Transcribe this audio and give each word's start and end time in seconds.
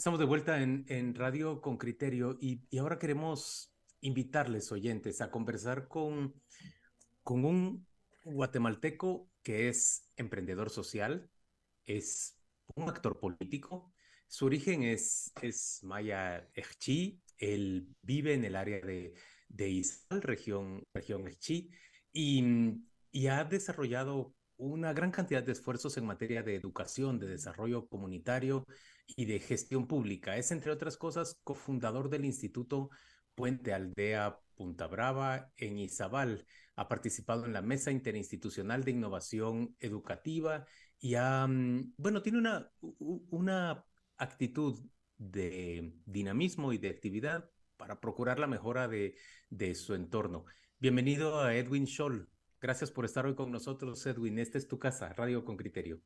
Estamos 0.00 0.18
de 0.18 0.24
vuelta 0.24 0.62
en, 0.62 0.86
en 0.88 1.14
Radio 1.14 1.60
con 1.60 1.76
Criterio 1.76 2.38
y, 2.40 2.62
y, 2.70 2.78
ahora 2.78 2.98
queremos 2.98 3.70
invitarles, 4.00 4.72
oyentes, 4.72 5.20
a 5.20 5.30
conversar 5.30 5.88
con, 5.88 6.40
con 7.22 7.44
un 7.44 7.86
guatemalteco 8.24 9.30
que 9.42 9.68
es 9.68 10.10
emprendedor 10.16 10.70
social, 10.70 11.30
es 11.84 12.40
un 12.76 12.88
actor 12.88 13.20
político. 13.20 13.92
Su 14.26 14.46
origen 14.46 14.84
es, 14.84 15.34
es 15.42 15.80
Maya 15.82 16.48
Echchi, 16.54 17.22
él 17.36 17.94
vive 18.00 18.32
en 18.32 18.46
el 18.46 18.56
área 18.56 18.80
de, 18.80 19.12
de 19.50 19.68
Izal, 19.68 20.22
región, 20.22 20.82
región 20.94 21.28
Echchi, 21.28 21.68
y, 22.10 22.42
y 23.12 23.26
ha 23.26 23.44
desarrollado 23.44 24.34
una 24.56 24.94
gran 24.94 25.10
cantidad 25.10 25.42
de 25.42 25.52
esfuerzos 25.52 25.98
en 25.98 26.06
materia 26.06 26.42
de 26.42 26.54
educación, 26.54 27.18
de 27.18 27.26
desarrollo 27.26 27.86
comunitario 27.86 28.64
y 29.16 29.24
de 29.26 29.40
gestión 29.40 29.86
pública. 29.86 30.36
Es, 30.36 30.50
entre 30.50 30.70
otras 30.70 30.96
cosas, 30.96 31.38
cofundador 31.44 32.08
del 32.10 32.24
Instituto 32.24 32.90
Puente 33.34 33.72
Aldea 33.72 34.38
Punta 34.54 34.86
Brava 34.86 35.50
en 35.56 35.78
Izabal. 35.78 36.46
Ha 36.76 36.88
participado 36.88 37.46
en 37.46 37.52
la 37.52 37.62
Mesa 37.62 37.90
Interinstitucional 37.90 38.84
de 38.84 38.90
Innovación 38.92 39.76
Educativa 39.78 40.66
y 40.98 41.14
ha, 41.14 41.46
mm, 41.46 41.94
bueno, 41.96 42.22
tiene 42.22 42.38
una, 42.38 42.70
una 43.30 43.84
actitud 44.16 44.78
de 45.16 45.94
dinamismo 46.04 46.72
y 46.72 46.78
de 46.78 46.90
actividad 46.90 47.50
para 47.76 48.00
procurar 48.00 48.38
la 48.38 48.46
mejora 48.46 48.88
de, 48.88 49.16
de 49.48 49.74
su 49.74 49.94
entorno. 49.94 50.44
Bienvenido 50.78 51.40
a 51.40 51.54
Edwin 51.54 51.86
Scholl. 51.86 52.28
Gracias 52.60 52.90
por 52.90 53.06
estar 53.06 53.24
hoy 53.24 53.34
con 53.34 53.50
nosotros, 53.50 54.04
Edwin. 54.06 54.38
Esta 54.38 54.58
es 54.58 54.68
tu 54.68 54.78
casa, 54.78 55.12
Radio 55.14 55.44
con 55.44 55.56
Criterio. 55.56 56.00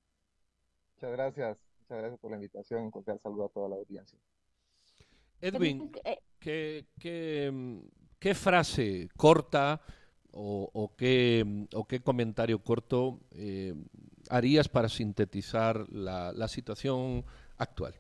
Muchas 0.97 1.13
gracias. 1.13 1.64
Muchas 1.85 1.99
gracias 1.99 2.21
por 2.21 2.31
la 2.31 2.37
invitación. 2.37 2.83
Un 2.85 2.91
cordial 2.91 3.21
saludo 3.23 3.45
a 3.45 3.49
toda 3.51 3.69
la 3.69 3.77
audiencia. 3.77 4.19
Edwin, 5.41 5.93
eh, 6.05 6.19
¿qué, 6.39 6.87
qué, 6.99 7.81
qué 8.19 8.35
frase 8.35 9.09
corta 9.17 9.83
o, 10.33 10.71
o, 10.73 10.97
qué, 10.97 11.67
o, 11.75 11.85
qué, 11.87 12.01
comentario 12.01 12.63
corto 12.63 13.21
eh, 13.33 13.75
harías 14.31 14.69
para 14.69 14.89
sintetizar 14.89 15.87
la, 15.91 16.33
la, 16.33 16.49
situación 16.49 17.23
actual? 17.59 17.95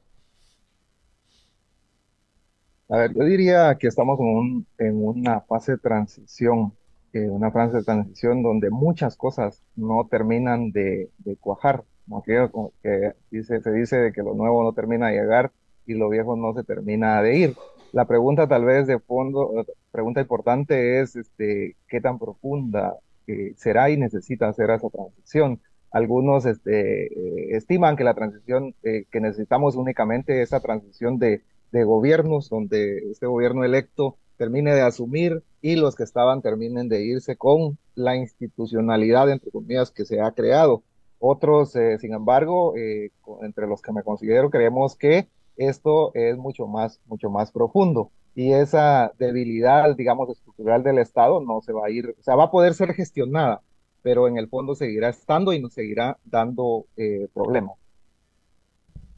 A 2.89 2.97
ver, 2.97 3.15
yo 3.15 3.25
diría 3.25 3.77
que 3.79 3.89
estamos 3.89 4.19
en, 4.19 4.27
un, 4.27 4.67
en 4.79 5.05
una 5.05 5.43
fase 5.43 5.73
de 5.73 5.79
transición 5.79 6.73
una 7.21 7.51
fase 7.51 7.79
de 7.79 7.85
transición 7.85 8.43
donde 8.43 8.71
muchas 8.71 9.17
cosas 9.17 9.63
no 9.77 10.07
terminan 10.11 10.73
de, 10.73 11.11
de 11.19 11.37
cuajar, 11.37 11.85
como 12.07 12.23
que, 12.23 12.49
que 12.83 13.13
dice, 13.31 13.61
se 13.61 13.73
dice 13.73 13.97
de 13.97 14.13
que 14.13 14.23
lo 14.23 14.35
nuevo 14.35 14.63
no 14.63 14.73
termina 14.73 15.09
de 15.09 15.15
llegar 15.21 15.53
y 15.87 15.95
lo 15.95 16.09
viejo 16.09 16.37
no 16.37 16.55
se 16.55 16.65
termina 16.65 17.23
de 17.23 17.37
ir. 17.37 17.55
La 17.93 18.07
pregunta 18.07 18.49
tal 18.49 18.65
vez 18.65 18.87
de 18.87 18.99
fondo, 18.99 19.65
pregunta 19.93 20.21
importante 20.21 21.01
es 21.01 21.15
este, 21.17 21.77
qué 21.89 22.01
tan 22.01 22.19
profunda 22.19 22.97
eh, 23.27 23.55
será 23.57 23.91
y 23.91 23.97
necesita 23.97 24.49
hacer 24.49 24.71
esa 24.71 24.91
transición. 24.91 25.61
Algunos 25.91 26.45
este, 26.45 27.07
eh, 27.07 27.57
estiman 27.57 27.97
que 27.97 28.03
la 28.05 28.15
transición 28.15 28.75
eh, 28.83 29.05
que 29.11 29.21
necesitamos 29.21 29.77
únicamente 29.77 30.43
esa 30.43 30.59
transición 30.61 31.19
de, 31.19 31.43
de 31.71 31.85
gobiernos, 31.85 32.51
donde 32.51 32.99
este 33.11 33.27
gobierno 33.27 33.65
electo 33.65 34.17
termine 34.37 34.75
de 34.75 34.83
asumir 34.83 35.45
y 35.61 35.77
los 35.77 35.95
que 35.95 36.03
estaban 36.03 36.43
terminen 36.43 36.89
de 36.89 37.05
irse 37.05 37.37
con 37.37 37.79
la 37.95 38.17
institucionalidad, 38.17 39.31
entre 39.31 39.51
comillas, 39.51 39.91
que 39.91 40.05
se 40.05 40.21
ha 40.21 40.33
creado. 40.33 40.83
Otros, 41.27 41.75
eh, 41.75 41.97
sin 41.99 42.13
embargo, 42.13 42.77
eh, 42.77 43.11
entre 43.41 43.67
los 43.67 43.81
que 43.81 43.93
me 43.93 44.03
considero, 44.03 44.51
creemos 44.51 44.95
que 44.95 45.27
esto 45.57 46.13
es 46.13 46.37
mucho 46.37 46.67
más, 46.67 47.01
mucho 47.07 47.31
más 47.31 47.51
profundo 47.51 48.11
y 48.35 48.53
esa 48.53 49.11
debilidad, 49.19 49.97
digamos, 49.97 50.29
estructural 50.29 50.83
del 50.83 50.99
Estado 50.99 51.41
no 51.41 51.63
se 51.63 51.73
va 51.73 51.87
a 51.87 51.91
ir, 51.91 52.15
o 52.19 52.23
sea, 52.23 52.37
va 52.37 52.45
a 52.45 52.51
poder 52.51 52.75
ser 52.75 52.93
gestionada, 52.93 53.63
pero 54.03 54.29
en 54.29 54.37
el 54.37 54.49
fondo 54.51 54.75
seguirá 54.75 55.09
estando 55.09 55.55
y 55.55 55.63
nos 55.63 55.73
seguirá 55.73 56.19
dando 56.27 56.85
eh, 56.99 57.27
problemas. 57.33 57.79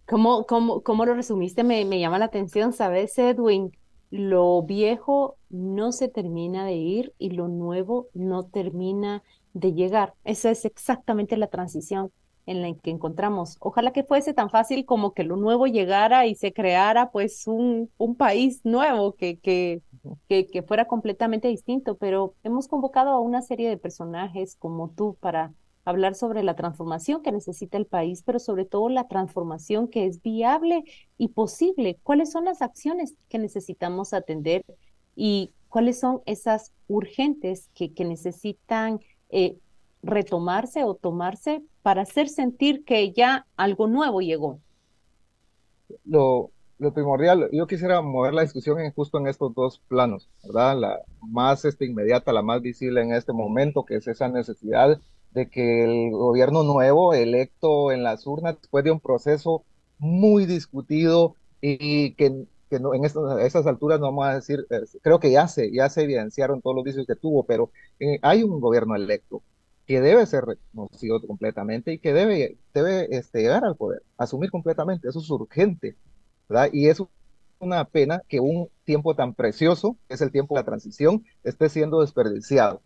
¿Cómo, 0.06 0.46
cómo, 0.46 0.82
¿Cómo, 0.82 1.06
lo 1.06 1.14
resumiste? 1.14 1.64
Me, 1.64 1.84
me 1.84 1.98
llama 1.98 2.20
la 2.20 2.26
atención, 2.26 2.72
¿sabes, 2.72 3.18
Edwin? 3.18 3.72
lo 4.10 4.62
viejo 4.62 5.36
no 5.50 5.92
se 5.92 6.08
termina 6.08 6.64
de 6.64 6.74
ir 6.74 7.12
y 7.18 7.30
lo 7.30 7.48
nuevo 7.48 8.08
no 8.14 8.44
termina 8.44 9.22
de 9.56 9.72
llegar. 9.72 10.14
Esa 10.24 10.50
es 10.50 10.64
exactamente 10.64 11.36
la 11.36 11.46
transición 11.48 12.12
en 12.44 12.62
la 12.62 12.72
que 12.74 12.90
encontramos. 12.90 13.56
Ojalá 13.60 13.92
que 13.92 14.04
fuese 14.04 14.34
tan 14.34 14.50
fácil 14.50 14.84
como 14.84 15.14
que 15.14 15.24
lo 15.24 15.36
nuevo 15.36 15.66
llegara 15.66 16.26
y 16.26 16.34
se 16.36 16.52
creara 16.52 17.10
pues 17.10 17.46
un, 17.46 17.90
un 17.98 18.16
país 18.16 18.60
nuevo 18.64 19.14
que, 19.14 19.38
que, 19.38 19.82
que, 20.28 20.46
que 20.46 20.62
fuera 20.62 20.86
completamente 20.86 21.48
distinto, 21.48 21.96
pero 21.96 22.34
hemos 22.44 22.68
convocado 22.68 23.10
a 23.10 23.20
una 23.20 23.42
serie 23.42 23.68
de 23.68 23.78
personajes 23.78 24.56
como 24.56 24.90
tú 24.90 25.16
para 25.20 25.52
hablar 25.84 26.14
sobre 26.14 26.42
la 26.42 26.54
transformación 26.54 27.22
que 27.22 27.32
necesita 27.32 27.78
el 27.78 27.86
país, 27.86 28.22
pero 28.24 28.38
sobre 28.38 28.64
todo 28.64 28.88
la 28.90 29.08
transformación 29.08 29.88
que 29.88 30.04
es 30.06 30.20
viable 30.22 30.84
y 31.16 31.28
posible. 31.28 31.98
¿Cuáles 32.02 32.30
son 32.30 32.44
las 32.44 32.60
acciones 32.60 33.14
que 33.28 33.38
necesitamos 33.38 34.12
atender 34.12 34.64
y 35.14 35.52
cuáles 35.68 35.98
son 35.98 36.20
esas 36.26 36.72
urgentes 36.88 37.70
que, 37.74 37.92
que 37.92 38.04
necesitan 38.04 39.00
eh, 39.30 39.56
retomarse 40.02 40.84
o 40.84 40.94
tomarse 40.94 41.62
para 41.82 42.02
hacer 42.02 42.28
sentir 42.28 42.84
que 42.84 43.12
ya 43.12 43.46
algo 43.56 43.86
nuevo 43.86 44.20
llegó? 44.20 44.60
Lo, 46.04 46.50
lo 46.78 46.92
primordial, 46.92 47.48
yo 47.52 47.66
quisiera 47.66 48.02
mover 48.02 48.34
la 48.34 48.42
discusión 48.42 48.80
en, 48.80 48.92
justo 48.92 49.18
en 49.18 49.28
estos 49.28 49.54
dos 49.54 49.80
planos, 49.88 50.28
¿verdad? 50.44 50.78
La 50.78 51.00
más 51.20 51.64
este, 51.64 51.86
inmediata, 51.86 52.32
la 52.32 52.42
más 52.42 52.60
visible 52.60 53.02
en 53.02 53.12
este 53.12 53.32
momento, 53.32 53.84
que 53.84 53.96
es 53.96 54.06
esa 54.06 54.28
necesidad 54.28 55.00
de 55.32 55.48
que 55.48 55.84
el 55.84 56.10
gobierno 56.12 56.62
nuevo, 56.62 57.14
electo 57.14 57.92
en 57.92 58.02
las 58.02 58.26
urnas, 58.26 58.56
después 58.60 58.84
de 58.84 58.90
un 58.90 59.00
proceso 59.00 59.64
muy 59.98 60.46
discutido 60.46 61.34
y 61.60 62.12
que, 62.14 62.46
que 62.68 62.80
no, 62.80 62.94
en 62.94 63.04
estas, 63.04 63.66
alturas 63.66 64.00
no 64.00 64.06
vamos 64.06 64.26
a 64.26 64.34
decir, 64.34 64.66
eh, 64.70 64.82
creo 65.02 65.20
que 65.20 65.30
ya 65.30 65.48
se, 65.48 65.72
ya 65.72 65.88
se 65.88 66.02
evidenciaron 66.02 66.62
todos 66.62 66.76
los 66.76 66.84
vicios 66.84 67.06
que 67.06 67.16
tuvo, 67.16 67.44
pero 67.44 67.70
eh, 68.00 68.18
hay 68.22 68.42
un 68.42 68.60
gobierno 68.60 68.94
electo 68.96 69.42
que 69.86 70.00
debe 70.00 70.26
ser 70.26 70.44
reconocido 70.44 71.20
completamente 71.26 71.92
y 71.92 71.98
que 71.98 72.12
debe, 72.12 72.58
debe 72.74 73.06
este, 73.16 73.40
llegar 73.42 73.64
al 73.64 73.76
poder, 73.76 74.02
asumir 74.18 74.50
completamente, 74.50 75.08
eso 75.08 75.20
es 75.20 75.30
urgente, 75.30 75.96
¿verdad? 76.48 76.70
Y 76.72 76.88
es 76.88 77.02
una 77.58 77.84
pena 77.84 78.22
que 78.28 78.40
un 78.40 78.68
tiempo 78.84 79.14
tan 79.14 79.34
precioso, 79.34 79.96
que 80.08 80.14
es 80.14 80.20
el 80.20 80.32
tiempo 80.32 80.54
de 80.54 80.60
la 80.60 80.66
transición, 80.66 81.24
esté 81.44 81.68
siendo 81.68 82.00
desperdiciado. 82.00 82.82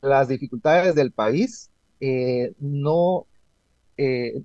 Las 0.00 0.28
dificultades 0.28 0.94
del 0.94 1.12
país 1.12 1.70
eh, 2.00 2.52
no, 2.58 3.26
eh, 3.96 4.42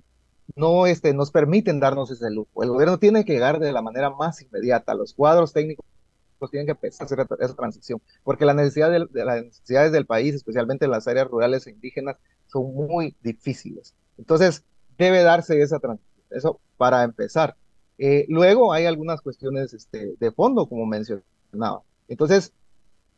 no 0.56 0.86
este, 0.86 1.14
nos 1.14 1.30
permiten 1.30 1.80
darnos 1.80 2.10
ese 2.10 2.30
lujo. 2.30 2.62
El 2.62 2.70
gobierno 2.70 2.98
tiene 2.98 3.24
que 3.24 3.34
llegar 3.34 3.58
de 3.58 3.72
la 3.72 3.82
manera 3.82 4.10
más 4.10 4.42
inmediata. 4.42 4.94
Los 4.94 5.14
cuadros 5.14 5.52
técnicos 5.52 5.84
tienen 6.50 6.66
que 6.66 6.72
empezar 6.72 7.02
a 7.02 7.06
hacer 7.06 7.26
esa 7.40 7.54
transición, 7.54 8.00
porque 8.22 8.44
la 8.44 8.54
necesidad 8.54 8.90
de, 8.90 9.08
las 9.24 9.44
necesidades 9.44 9.90
del 9.90 10.06
país, 10.06 10.34
especialmente 10.34 10.84
en 10.84 10.92
las 10.92 11.08
áreas 11.08 11.26
rurales 11.28 11.66
e 11.66 11.70
indígenas, 11.70 12.16
son 12.46 12.72
muy 12.74 13.16
difíciles. 13.22 13.94
Entonces, 14.16 14.64
debe 14.96 15.22
darse 15.22 15.60
esa 15.60 15.80
transición. 15.80 16.08
Eso 16.30 16.60
para 16.76 17.02
empezar. 17.02 17.56
Eh, 17.98 18.26
luego 18.28 18.72
hay 18.72 18.86
algunas 18.86 19.20
cuestiones 19.20 19.74
este, 19.74 20.14
de 20.18 20.30
fondo, 20.30 20.66
como 20.66 20.86
mencionaba. 20.86 21.82
Entonces, 22.06 22.52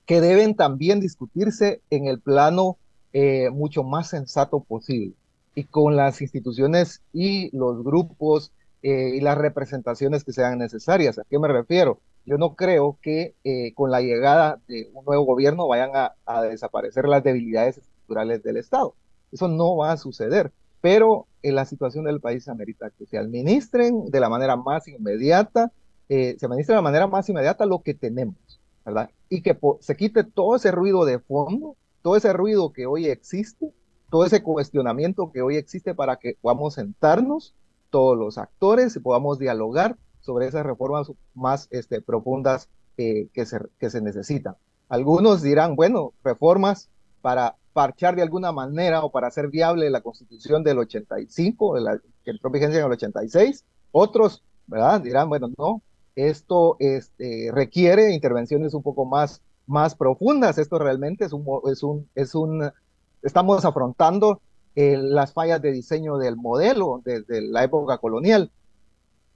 que 0.07 0.21
deben 0.21 0.55
también 0.55 1.01
discutirse 1.01 1.83
en 1.91 2.07
el 2.07 2.21
plano 2.21 2.79
eh, 3.13 3.51
mucho 3.51 3.83
más 3.83 4.09
sensato 4.09 4.61
posible 4.61 5.15
y 5.61 5.65
con 5.65 5.95
las 5.95 6.23
instituciones 6.23 7.03
y 7.13 7.55
los 7.55 7.85
grupos 7.85 8.51
eh, 8.83 9.13
y 9.15 9.21
las 9.21 9.37
representaciones 9.37 10.25
que 10.25 10.33
sean 10.33 10.59
necesarias. 10.59 11.19
¿A 11.19 11.25
qué 11.29 11.39
me 11.39 11.49
refiero? 11.49 12.01
Yo 12.25 12.39
no 12.39 12.55
creo 12.55 12.99
que 13.03 13.35
eh, 13.45 13.75
con 13.75 13.91
la 13.91 14.01
llegada 14.01 14.59
de 14.69 14.89
un 14.95 15.05
nuevo 15.05 15.25
gobierno 15.25 15.69
vayan 15.69 15.91
a, 15.95 16.43
desaparecer 16.43 17.07
las 17.07 17.23
debilidades 17.23 17.77
estructurales 17.77 18.43
del 18.43 18.57
Estado. 18.57 18.95
Eso 19.33 19.49
no 19.49 19.77
va 19.77 19.93
a 19.93 19.99
suceder, 19.99 20.51
pero 20.81 21.27
en 21.43 21.57
la 21.57 21.67
situación 21.67 22.05
del 22.05 22.21
país 22.21 22.49
amerita 22.49 22.91
que 22.91 23.05
se 23.05 23.19
administren 23.19 24.11
de 24.11 24.21
la 24.21 24.31
manera 24.31 24.57
más 24.57 24.89
inmediata, 24.89 25.73
se 26.09 26.39
administre 26.43 26.73
de 26.73 26.79
la 26.79 26.83
manera 26.83 27.07
más 27.07 27.29
inmediata 27.29 27.67
lo 27.67 27.83
que 27.83 27.95
tenemos, 27.95 28.61
¿verdad? 28.85 29.11
Y 29.29 29.43
que 29.43 29.57
se 29.81 29.97
quite 29.97 30.25
todo 30.25 30.57
ese 30.57 30.73
ruido 30.73 31.05
de 31.05 31.19
fondo 31.19 31.77
todo 32.03 32.17
ese 32.17 32.33
ruido 32.33 32.73
que 32.73 32.87
hoy 32.87 33.07
existe, 33.07 33.70
todo 34.11 34.25
ese 34.25 34.43
cuestionamiento 34.43 35.31
que 35.33 35.43
hoy 35.43 35.57
existe 35.57 35.95
para 35.95 36.17
que 36.17 36.37
podamos 36.41 36.75
sentarnos 36.75 37.55
todos 37.91 38.17
los 38.17 38.39
actores 38.39 38.95
y 38.97 39.01
podamos 39.01 39.39
dialogar 39.39 39.97
sobre 40.21 40.47
esas 40.47 40.67
reformas 40.67 41.11
más 41.35 41.69
este, 41.71 42.03
profundas 42.03 42.69
eh, 42.97 43.29
que, 43.33 43.47
se, 43.47 43.61
que 43.79 43.91
se 43.91 44.01
necesitan. 44.01 44.57
Algunos 44.89 45.43
dirán, 45.43 45.77
bueno, 45.77 46.13
reformas 46.23 46.89
para 47.23 47.57
parchar 47.73 48.17
de 48.17 48.23
alguna 48.23 48.53
manera 48.53 49.03
o 49.05 49.11
para 49.11 49.29
hacer 49.29 49.49
viable 49.49 49.89
la 49.91 50.01
constitución 50.01 50.65
del 50.65 50.79
85, 50.79 51.77
de 51.77 51.81
la, 51.81 51.99
que 52.25 52.33
entró 52.33 52.49
en 52.49 52.53
vigencia 52.53 52.81
en 52.81 52.87
el 52.87 52.93
86. 52.93 53.65
Otros 53.93 54.43
¿verdad? 54.71 55.01
Dirán, 55.01 55.29
bueno, 55.29 55.51
no, 55.59 55.83
esto 56.15 56.77
este, 56.79 57.51
requiere 57.53 58.15
intervenciones 58.15 58.73
un 58.73 58.83
poco 58.83 59.05
más, 59.05 59.43
más 59.67 59.97
profundas, 59.97 60.59
esto 60.59 60.79
realmente 60.79 61.25
es 61.25 61.33
un, 61.33 61.45
es 61.71 61.83
un, 61.83 62.09
es 62.15 62.35
un 62.35 62.73
estamos 63.23 63.65
afrontando 63.65 64.41
eh, 64.77 64.97
las 64.97 65.33
fallas 65.33 65.61
de 65.61 65.73
diseño 65.73 66.17
del 66.17 66.37
modelo 66.37 67.03
desde 67.05 67.43
la 67.43 67.65
época 67.65 67.99
colonial. 67.99 68.51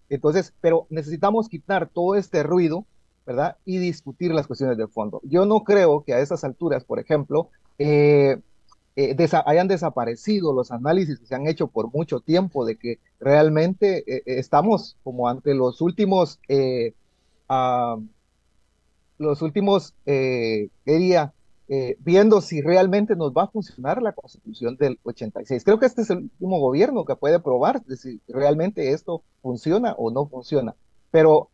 Entonces, 0.09 0.55
pero 0.61 0.87
necesitamos 0.91 1.49
quitar 1.49 1.89
todo 1.89 2.15
este 2.15 2.43
ruido, 2.43 2.87
¿verdad? 3.27 3.57
Y 3.65 3.79
discutir 3.79 4.33
las 4.33 4.47
cuestiones 4.47 4.79
de 4.79 4.87
fondo. 4.87 5.21
Yo 5.25 5.45
no 5.45 5.65
creo 5.65 6.05
que 6.05 6.15
a 6.15 6.21
esas 6.21 6.45
alturas, 6.45 6.85
por 6.85 7.01
ejemplo, 7.01 7.49
eh, 7.79 8.39
eh, 8.97 9.17
hayan 9.47 9.67
desaparecido 9.67 10.53
los 10.53 10.71
análisis 10.71 11.19
que 11.19 11.27
se 11.27 11.35
han 11.35 11.49
hecho 11.49 11.67
por 11.67 11.93
mucho 11.93 12.21
tiempo 12.21 12.65
de 12.65 12.77
que 12.77 13.01
realmente 13.19 14.05
estamos 14.27 14.97
como 15.03 15.29
ante 15.29 15.53
los 15.55 15.81
últimos, 15.81 16.39
uh, 16.49 18.01
los 19.19 19.43
últimos, 19.43 19.95
quería 20.05 21.33
eh, 21.67 21.97
viendo 22.01 22.43
si 22.43 22.61
realmente 22.61 23.17
nos 23.17 23.33
va 23.33 23.45
a 23.45 23.49
funcionar 23.49 24.03
la 24.03 24.13
constitución 24.13 24.77
del 24.77 24.99
86. 25.03 25.65
Creo 25.65 25.79
que 25.79 25.87
este 25.87 26.03
es 26.03 26.11
el 26.11 26.19
último 26.19 26.61
gobierno 26.61 27.05
que 27.07 27.17
puede 27.17 27.41
probar 27.41 27.83
si 27.97 28.21
realmente 28.29 28.93
esto 28.93 29.23
funciona 29.41 29.95
o 29.97 30.11
no 30.11 30.27
funciona. 30.27 30.75
Pero 31.11 31.49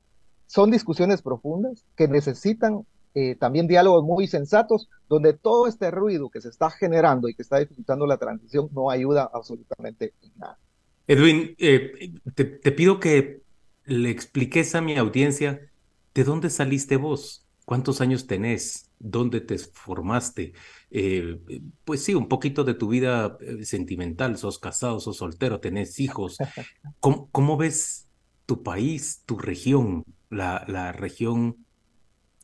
son 0.46 0.72
discusiones 0.72 1.22
profundas 1.22 1.84
que 1.96 2.08
necesitan 2.08 2.84
eh, 3.14 3.36
también 3.36 3.68
diálogos 3.68 4.02
muy 4.02 4.26
sensatos, 4.26 4.88
donde 5.08 5.32
todo 5.32 5.68
este 5.68 5.92
ruido 5.92 6.28
que 6.28 6.40
se 6.40 6.48
está 6.48 6.70
generando 6.70 7.28
y 7.28 7.34
que 7.34 7.42
está 7.42 7.58
dificultando 7.58 8.06
la 8.06 8.18
transición 8.18 8.68
no 8.72 8.90
ayuda 8.90 9.30
absolutamente 9.32 10.12
en 10.22 10.32
nada. 10.36 10.58
Edwin, 11.06 11.54
eh, 11.58 12.14
te, 12.34 12.44
te 12.44 12.72
pido 12.72 12.98
que 12.98 13.42
le 13.84 14.10
expliques 14.10 14.74
a 14.74 14.80
mi 14.80 14.96
audiencia 14.96 15.68
de 16.14 16.24
dónde 16.24 16.50
saliste 16.50 16.96
vos, 16.96 17.46
cuántos 17.64 18.00
años 18.00 18.26
tenés, 18.26 18.89
dónde 19.00 19.40
te 19.40 19.58
formaste, 19.58 20.52
eh, 20.90 21.40
pues 21.84 22.04
sí, 22.04 22.14
un 22.14 22.28
poquito 22.28 22.62
de 22.64 22.74
tu 22.74 22.88
vida 22.88 23.38
eh, 23.40 23.64
sentimental, 23.64 24.36
sos 24.36 24.58
casado, 24.58 25.00
sos 25.00 25.16
soltero, 25.16 25.58
tenés 25.58 25.98
hijos. 25.98 26.36
¿Cómo, 27.00 27.56
ves 27.56 28.08
tu 28.46 28.62
país, 28.62 29.22
tu 29.26 29.38
región, 29.38 30.04
la, 30.28 30.64
la 30.68 30.92
región 30.92 31.64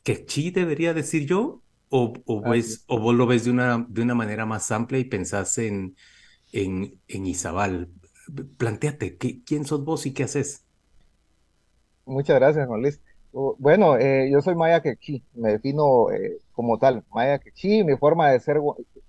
quechí, 0.03 0.51
debería 0.51 0.95
decir 0.95 1.27
yo? 1.27 1.63
¿O, 1.89 2.15
o, 2.25 2.41
ves, 2.43 2.83
o 2.89 2.99
vos 2.99 3.15
lo 3.15 3.27
ves 3.27 3.45
de 3.45 3.51
una, 3.53 3.87
de 3.89 4.03
una 4.03 4.15
manera 4.15 4.45
más 4.45 4.73
amplia 4.73 4.99
y 4.99 5.05
pensás 5.05 5.57
en, 5.59 5.95
en, 6.53 6.99
en 7.07 7.27
Izabal? 7.27 7.91
Plantéate, 8.57 9.17
¿quién 9.19 9.65
sos 9.67 9.85
vos 9.85 10.05
y 10.07 10.13
qué 10.13 10.25
haces? 10.25 10.65
Muchas 12.07 12.41
gracias, 12.41 12.67
Juan 12.67 12.83
Luis. 12.83 13.01
Bueno, 13.59 13.99
eh, 13.99 14.31
yo 14.33 14.41
soy 14.41 14.55
maya 14.55 14.81
quechí, 14.81 15.23
me 15.35 15.53
defino 15.53 16.11
eh, 16.11 16.39
como 16.57 16.79
tal, 16.79 17.05
maya 17.15 17.39
quechí, 17.39 17.85
mi 17.85 17.97
forma 17.97 18.31
de 18.31 18.41
ser, 18.41 18.61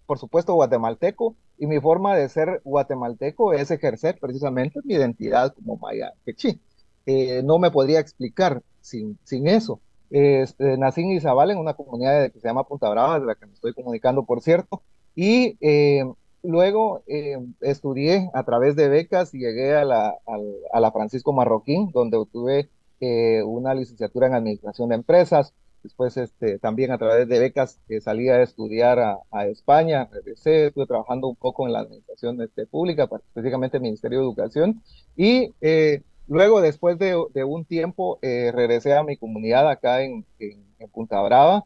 por 0.05 0.19
supuesto, 0.19 0.53
guatemalteco, 0.53 1.35
y 1.57 1.65
mi 1.65 1.79
forma 1.79 2.15
de 2.15 2.29
ser 2.29 2.61
guatemalteco 2.63 3.53
es 3.53 3.71
ejercer 3.71 4.19
precisamente 4.19 4.81
mi 4.83 4.93
identidad 4.93 5.55
como 5.55 5.77
maya 5.77 6.13
quechí. 6.25 6.59
Eh, 7.07 7.41
no 7.43 7.57
me 7.57 7.71
podría 7.71 7.99
explicar 7.99 8.61
sin, 8.81 9.17
sin 9.23 9.47
eso. 9.47 9.79
Este, 10.11 10.77
nací 10.77 11.01
en 11.01 11.11
Izabal, 11.11 11.49
en 11.49 11.57
una 11.57 11.73
comunidad 11.73 12.31
que 12.31 12.39
se 12.39 12.47
llama 12.47 12.65
Punta 12.65 12.89
Brava, 12.89 13.19
de 13.19 13.25
la 13.25 13.35
que 13.35 13.47
me 13.47 13.53
estoy 13.53 13.73
comunicando, 13.73 14.23
por 14.23 14.41
cierto, 14.41 14.83
y 15.15 15.57
luego 16.43 17.01
estudié 17.61 18.29
a 18.33 18.43
través 18.43 18.75
de 18.75 18.87
becas 18.87 19.33
y 19.33 19.39
llegué 19.39 19.73
a 19.75 19.83
la, 19.83 20.15
a 20.71 20.79
la 20.79 20.91
Francisco 20.91 21.33
Marroquín, 21.33 21.89
donde 21.91 22.17
obtuve 22.17 22.69
eh, 22.99 23.43
una 23.43 23.75
licenciatura 23.75 24.27
en 24.27 24.33
administración 24.33 24.89
de 24.89 24.95
empresas, 24.95 25.53
después 25.87 26.17
este, 26.17 26.59
también 26.59 26.91
a 26.91 26.97
través 26.97 27.27
de 27.27 27.39
becas 27.39 27.79
que 27.87 28.01
salí 28.01 28.29
a 28.29 28.41
estudiar 28.41 28.99
a, 28.99 29.47
España, 29.47 30.09
regresé, 30.11 30.67
estuve 30.67 30.85
trabajando 30.85 31.27
un 31.27 31.35
poco 31.35 31.65
en 31.65 31.73
la 31.73 31.79
administración 31.79 32.41
este, 32.41 32.65
pública, 32.65 33.03
específicamente 33.03 33.77
el 33.77 33.83
Ministerio 33.83 34.19
de 34.19 34.25
Educación, 34.25 34.81
y 35.15 35.53
eh, 35.61 36.01
luego 36.27 36.61
después 36.61 36.99
de, 36.99 37.15
un 37.43 37.65
tiempo 37.65 38.19
eh, 38.21 38.51
regresé 38.53 38.93
a 38.93 39.03
mi 39.03 39.17
comunidad 39.17 39.69
acá 39.69 40.03
en, 40.03 40.25
Punta 40.91 41.21
Brava 41.21 41.65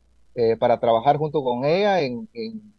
para 0.59 0.79
trabajar 0.79 1.17
junto 1.17 1.43
con 1.43 1.65
ella 1.65 2.01
en, 2.01 2.29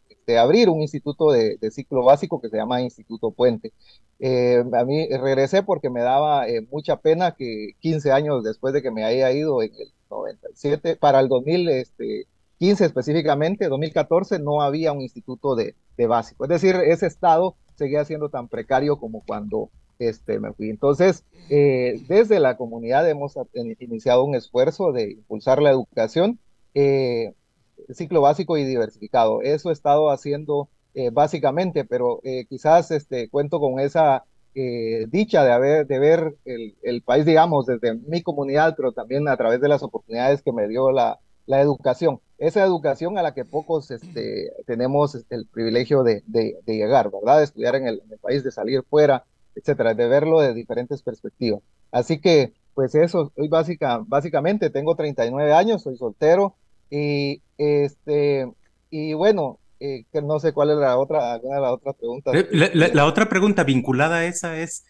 este, 0.08 0.38
abrir 0.38 0.70
un 0.70 0.80
instituto 0.80 1.30
de, 1.30 1.58
de, 1.60 1.70
ciclo 1.70 2.04
básico 2.04 2.40
que 2.40 2.48
se 2.48 2.56
llama 2.56 2.80
Instituto 2.80 3.32
Puente. 3.32 3.72
Eh, 4.24 4.62
a 4.72 4.84
mí 4.84 5.08
regresé 5.08 5.64
porque 5.64 5.90
me 5.90 6.00
daba 6.00 6.48
eh, 6.48 6.64
mucha 6.70 6.96
pena 6.96 7.34
que 7.34 7.72
15 7.80 8.12
años 8.12 8.44
después 8.44 8.72
de 8.72 8.80
que 8.80 8.92
me 8.92 9.04
haya 9.04 9.32
ido 9.32 9.62
en 9.62 9.72
el 9.74 9.92
97, 10.12 10.96
para 10.96 11.20
el 11.20 11.28
2015 11.28 12.26
este, 12.60 12.84
específicamente, 12.84 13.68
2014, 13.68 14.38
no 14.38 14.62
había 14.62 14.92
un 14.92 15.00
instituto 15.00 15.54
de, 15.56 15.74
básico. 16.08 16.44
Es 16.44 16.50
decir, 16.50 16.74
ese 16.74 17.06
estado 17.06 17.54
seguía 17.76 18.04
siendo 18.04 18.28
tan 18.28 18.48
precario 18.48 18.96
como 18.96 19.22
cuando 19.24 19.70
este, 20.00 20.40
me 20.40 20.52
fui. 20.52 20.68
Entonces, 20.68 21.24
eh, 21.48 22.02
desde 22.08 22.40
la 22.40 22.56
comunidad 22.56 23.08
hemos 23.08 23.34
iniciado 23.78 24.24
un 24.24 24.34
esfuerzo 24.34 24.90
de 24.90 25.12
impulsar 25.12 25.62
la 25.62 25.70
educación, 25.70 26.40
ciclo 27.94 28.20
básico 28.20 28.56
y 28.56 28.64
diversificado. 28.64 29.42
Eso 29.42 29.70
he 29.70 29.72
estado 29.72 30.10
haciendo 30.10 30.68
eh, 30.94 31.10
básicamente, 31.10 31.84
pero 31.84 32.20
eh, 32.22 32.44
quizás 32.46 32.90
este, 32.90 33.28
cuento 33.30 33.60
con 33.60 33.80
esa 33.80 34.24
eh, 34.54 35.06
dicha 35.08 35.44
de, 35.44 35.52
haber, 35.52 35.86
de 35.86 35.98
ver 35.98 36.36
el, 36.44 36.74
el, 36.82 37.02
país, 37.02 37.24
digamos, 37.24 37.66
desde 37.66 37.94
mi 37.94 38.22
comunidad, 38.22 38.74
pero 38.76 38.92
también 38.92 39.28
a 39.28 39.36
través 39.36 39.60
de 39.60 39.68
las 39.68 39.82
oportunidades 39.82 40.42
que 40.42 40.52
me 40.52 40.68
dio 40.68 40.90
la, 40.92 41.18
la 41.46 41.60
educación. 41.60 42.20
Esa 42.38 42.64
educación 42.64 43.18
a 43.18 43.22
la 43.22 43.34
que 43.34 43.44
pocos 43.44 43.90
este, 43.90 44.52
tenemos 44.66 45.14
este, 45.14 45.34
el 45.34 45.46
privilegio 45.46 46.02
de, 46.02 46.22
de, 46.26 46.60
llegar, 46.66 47.10
¿verdad? 47.10 47.38
De 47.38 47.44
estudiar 47.44 47.76
en 47.76 47.86
el, 47.86 48.02
país, 48.20 48.42
de 48.42 48.50
salir 48.50 48.82
fuera, 48.82 49.24
etcétera, 49.54 49.94
de 49.94 50.08
verlo 50.08 50.40
de 50.40 50.54
diferentes 50.54 51.02
perspectivas. 51.02 51.62
Así 51.90 52.20
que, 52.20 52.52
pues 52.74 52.94
eso, 52.94 53.32
hoy 53.36 53.48
básica, 53.48 54.02
básicamente 54.06 54.70
tengo 54.70 54.96
39 54.96 55.52
años, 55.52 55.82
soy 55.82 55.96
soltero 55.96 56.56
y, 56.90 57.42
este, 57.58 58.50
y 58.90 59.14
bueno, 59.14 59.58
eh, 59.84 60.06
que 60.12 60.22
no 60.22 60.38
sé 60.38 60.52
cuál 60.52 60.70
es 60.70 60.76
la 60.76 60.96
otra, 60.96 61.38
la 61.38 61.72
otra 61.72 61.92
pregunta. 61.92 62.30
Eh, 62.32 62.48
la, 62.72 63.04
otra 63.04 63.28
pregunta 63.28 63.64
vinculada 63.64 64.18
a 64.18 64.26
esa 64.26 64.56
es, 64.60 64.84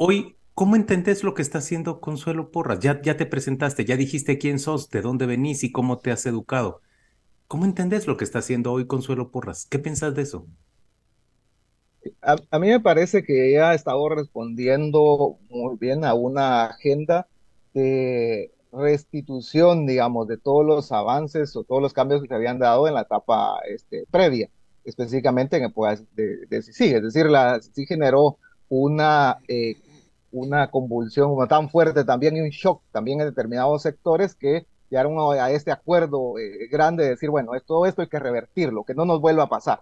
hoy, 0.00 0.36
¿cómo 0.54 0.74
entendés 0.74 1.22
lo 1.22 1.34
que 1.34 1.42
está 1.42 1.58
haciendo 1.58 2.00
Consuelo 2.00 2.50
Porras? 2.50 2.80
Ya, 2.80 3.00
ya 3.00 3.16
te 3.16 3.26
presentaste, 3.26 3.84
ya 3.84 3.96
dijiste 3.96 4.36
quién 4.38 4.58
sos, 4.58 4.90
de 4.90 5.02
dónde 5.02 5.26
venís 5.26 5.62
y 5.62 5.70
cómo 5.70 5.98
te 5.98 6.10
has 6.10 6.26
educado. 6.26 6.80
¿Cómo 7.46 7.64
entendés 7.64 8.08
lo 8.08 8.16
que 8.16 8.24
está 8.24 8.40
haciendo 8.40 8.72
hoy 8.72 8.88
Consuelo 8.88 9.30
Porras? 9.30 9.68
¿Qué 9.70 9.78
piensas 9.78 10.16
de 10.16 10.22
eso? 10.22 10.48
A, 12.20 12.34
a, 12.50 12.58
mí 12.58 12.66
me 12.66 12.80
parece 12.80 13.22
que 13.22 13.50
ella 13.50 13.70
ha 13.70 13.74
estado 13.74 14.08
respondiendo 14.08 15.38
muy 15.48 15.76
bien 15.78 16.04
a 16.04 16.14
una 16.14 16.64
agenda 16.64 17.28
de 17.72 18.53
restitución, 18.76 19.86
digamos, 19.86 20.26
de 20.28 20.36
todos 20.36 20.64
los 20.64 20.92
avances 20.92 21.54
o 21.56 21.64
todos 21.64 21.82
los 21.82 21.92
cambios 21.92 22.22
que 22.22 22.28
se 22.28 22.34
habían 22.34 22.58
dado 22.58 22.88
en 22.88 22.94
la 22.94 23.02
etapa 23.02 23.60
este, 23.68 24.06
previa, 24.10 24.48
específicamente 24.84 25.56
en 25.56 25.64
época 25.64 25.98
de, 26.14 26.46
de, 26.46 26.62
sí, 26.62 26.92
es 26.92 27.02
decir, 27.02 27.26
la 27.26 27.60
sí 27.60 27.86
generó 27.86 28.38
una, 28.68 29.38
eh, 29.48 29.76
una 30.32 30.70
convulsión 30.70 31.36
tan 31.48 31.70
fuerte 31.70 32.04
también 32.04 32.36
y 32.36 32.40
un 32.40 32.50
shock 32.50 32.82
también 32.92 33.20
en 33.20 33.26
determinados 33.26 33.82
sectores 33.82 34.34
que 34.34 34.66
llegaron 34.90 35.16
a, 35.38 35.50
este 35.50 35.72
acuerdo 35.72 36.38
eh, 36.38 36.68
grande 36.70 37.04
de 37.04 37.10
decir, 37.10 37.30
bueno, 37.30 37.52
todo 37.66 37.86
esto 37.86 38.02
hay 38.02 38.08
que 38.08 38.18
revertirlo, 38.18 38.84
que 38.84 38.94
no 38.94 39.04
nos 39.04 39.20
vuelva 39.20 39.44
a 39.44 39.48
pasar. 39.48 39.80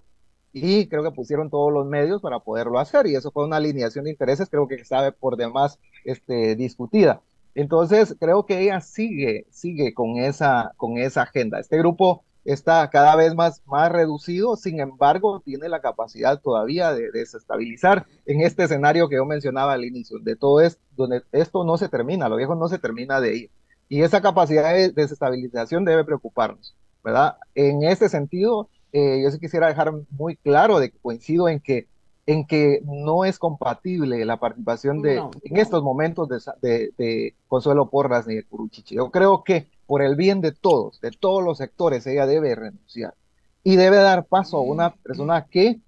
Y 0.54 0.86
creo 0.88 1.02
que 1.02 1.10
pusieron 1.10 1.48
todos 1.48 1.72
los 1.72 1.86
medios 1.86 2.20
para 2.20 2.38
poderlo 2.40 2.78
hacer 2.78 3.06
y 3.06 3.14
eso 3.14 3.30
fue 3.30 3.44
una 3.44 3.56
alineación 3.56 4.04
de 4.04 4.10
intereses, 4.10 4.50
creo 4.50 4.68
que 4.68 4.74
estaba 4.74 5.10
por 5.10 5.36
demás 5.36 5.78
este, 6.04 6.56
discutida. 6.56 7.22
Entonces, 7.54 8.16
creo 8.18 8.46
que 8.46 8.60
ella 8.60 8.80
sigue, 8.80 9.46
sigue 9.50 9.92
con 9.94 10.16
esa, 10.16 10.72
con 10.76 10.98
esa 10.98 11.22
agenda. 11.22 11.60
Este 11.60 11.78
grupo 11.78 12.24
está 12.44 12.88
cada 12.90 13.14
vez 13.16 13.34
más, 13.34 13.62
más 13.66 13.92
reducido, 13.92 14.56
sin 14.56 14.80
embargo, 14.80 15.40
tiene 15.40 15.68
la 15.68 15.80
capacidad 15.80 16.40
todavía 16.40 16.92
de, 16.92 17.10
desestabilizar 17.12 18.06
en 18.26 18.40
este 18.40 18.64
escenario 18.64 19.08
que 19.08 19.16
yo 19.16 19.24
mencionaba 19.24 19.74
al 19.74 19.84
inicio, 19.84 20.18
de 20.18 20.36
todo 20.36 20.60
esto, 20.60 20.82
donde 20.96 21.22
esto 21.32 21.64
no 21.64 21.76
se 21.76 21.88
termina, 21.88 22.28
lo 22.28 22.36
viejo 22.36 22.54
no 22.54 22.68
se 22.68 22.78
termina 22.78 23.20
de 23.20 23.36
ir. 23.36 23.50
Y 23.88 24.02
esa 24.02 24.22
capacidad 24.22 24.72
de 24.72 24.90
desestabilización 24.90 25.84
debe 25.84 26.04
preocuparnos, 26.04 26.74
¿verdad? 27.04 27.36
En 27.54 27.82
este 27.82 28.08
sentido, 28.08 28.68
eh, 28.92 29.20
yo 29.22 29.30
sí 29.30 29.38
quisiera 29.38 29.68
dejar 29.68 29.92
muy 30.10 30.36
claro 30.36 30.78
de 30.78 30.90
que 30.90 30.98
coincido 30.98 31.48
en 31.48 31.60
que 31.60 31.86
en 32.32 32.46
que 32.46 32.80
no 32.84 33.24
es 33.24 33.38
compatible 33.38 34.24
la 34.24 34.38
participación 34.38 35.02
de, 35.02 35.16
en 35.16 35.56
estos 35.56 35.82
momentos 35.82 36.28
de, 36.60 37.34
Consuelo 37.46 37.90
Porras 37.90 38.26
ni 38.26 38.36
de 38.36 38.44
Curuchiche. 38.44 38.94
Yo 38.94 39.10
creo 39.10 39.44
que 39.44 39.68
por 39.86 40.02
el 40.02 40.16
bien 40.16 40.40
de 40.40 40.52
todos, 40.52 41.00
de 41.00 41.10
todos 41.10 41.44
los 41.44 41.58
sectores, 41.58 42.06
ella 42.06 42.26
debe 42.26 42.54
renunciar 42.54 43.14
y 43.62 43.76
debe 43.76 43.96
dar 43.96 44.24
paso 44.24 44.56
a 44.56 44.62
una 44.62 44.94
persona 44.94 45.46
que 45.46 45.80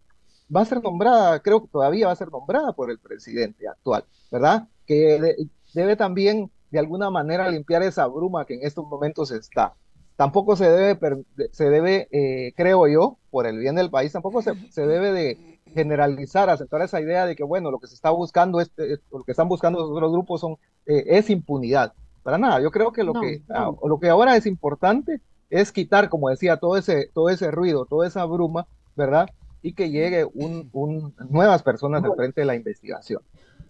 va 0.54 0.60
a 0.60 0.66
ser 0.66 0.82
nombrada, 0.82 1.40
creo 1.40 1.62
que 1.62 1.68
todavía 1.68 2.06
va 2.06 2.12
a 2.12 2.16
ser 2.16 2.30
nombrada 2.30 2.72
por 2.72 2.90
el 2.90 2.98
presidente 2.98 3.66
actual, 3.66 4.04
¿verdad? 4.30 4.68
Que 4.86 5.48
debe 5.72 5.96
también 5.96 6.50
de 6.70 6.78
alguna 6.78 7.08
manera 7.08 7.48
limpiar 7.48 7.82
esa 7.82 8.06
bruma 8.06 8.44
que 8.44 8.54
en 8.54 8.64
estos 8.64 8.86
momentos 8.86 9.30
está. 9.30 9.74
Tampoco 10.16 10.54
se 10.54 10.70
debe, 10.70 11.24
se 11.52 11.70
debe 11.70 12.08
eh, 12.12 12.52
creo 12.54 12.86
yo, 12.86 13.16
por 13.30 13.46
el 13.46 13.58
bien 13.58 13.74
del 13.74 13.90
país, 13.90 14.12
tampoco 14.12 14.42
se, 14.42 14.54
se 14.70 14.86
debe 14.86 15.12
de 15.12 15.53
generalizar, 15.74 16.48
aceptar 16.48 16.82
esa 16.82 17.00
idea 17.00 17.26
de 17.26 17.36
que, 17.36 17.44
bueno, 17.44 17.70
lo 17.70 17.78
que 17.78 17.86
se 17.86 17.94
está 17.94 18.10
buscando, 18.10 18.60
este, 18.60 18.98
lo 19.12 19.24
que 19.24 19.32
están 19.32 19.48
buscando 19.48 19.80
los 19.80 19.90
otros 19.90 20.12
grupos 20.12 20.40
son, 20.40 20.56
eh, 20.86 21.04
es 21.06 21.30
impunidad. 21.30 21.92
Para 22.22 22.38
nada, 22.38 22.60
yo 22.60 22.70
creo 22.70 22.92
que 22.92 23.04
lo, 23.04 23.12
que, 23.12 23.42
ah, 23.50 23.70
lo 23.84 23.98
que 23.98 24.08
ahora 24.08 24.36
es 24.36 24.46
importante 24.46 25.20
es 25.50 25.72
quitar, 25.72 26.08
como 26.08 26.30
decía, 26.30 26.56
todo 26.56 26.76
ese, 26.76 27.10
todo 27.12 27.28
ese 27.28 27.50
ruido, 27.50 27.84
toda 27.84 28.06
esa 28.06 28.24
bruma, 28.24 28.66
¿verdad? 28.96 29.28
Y 29.62 29.74
que 29.74 29.90
llegue 29.90 30.24
un, 30.24 30.70
un 30.72 31.14
nuevas 31.28 31.62
personas 31.62 32.02
al 32.02 32.14
frente 32.14 32.40
de 32.40 32.46
la 32.46 32.54
investigación. 32.54 33.22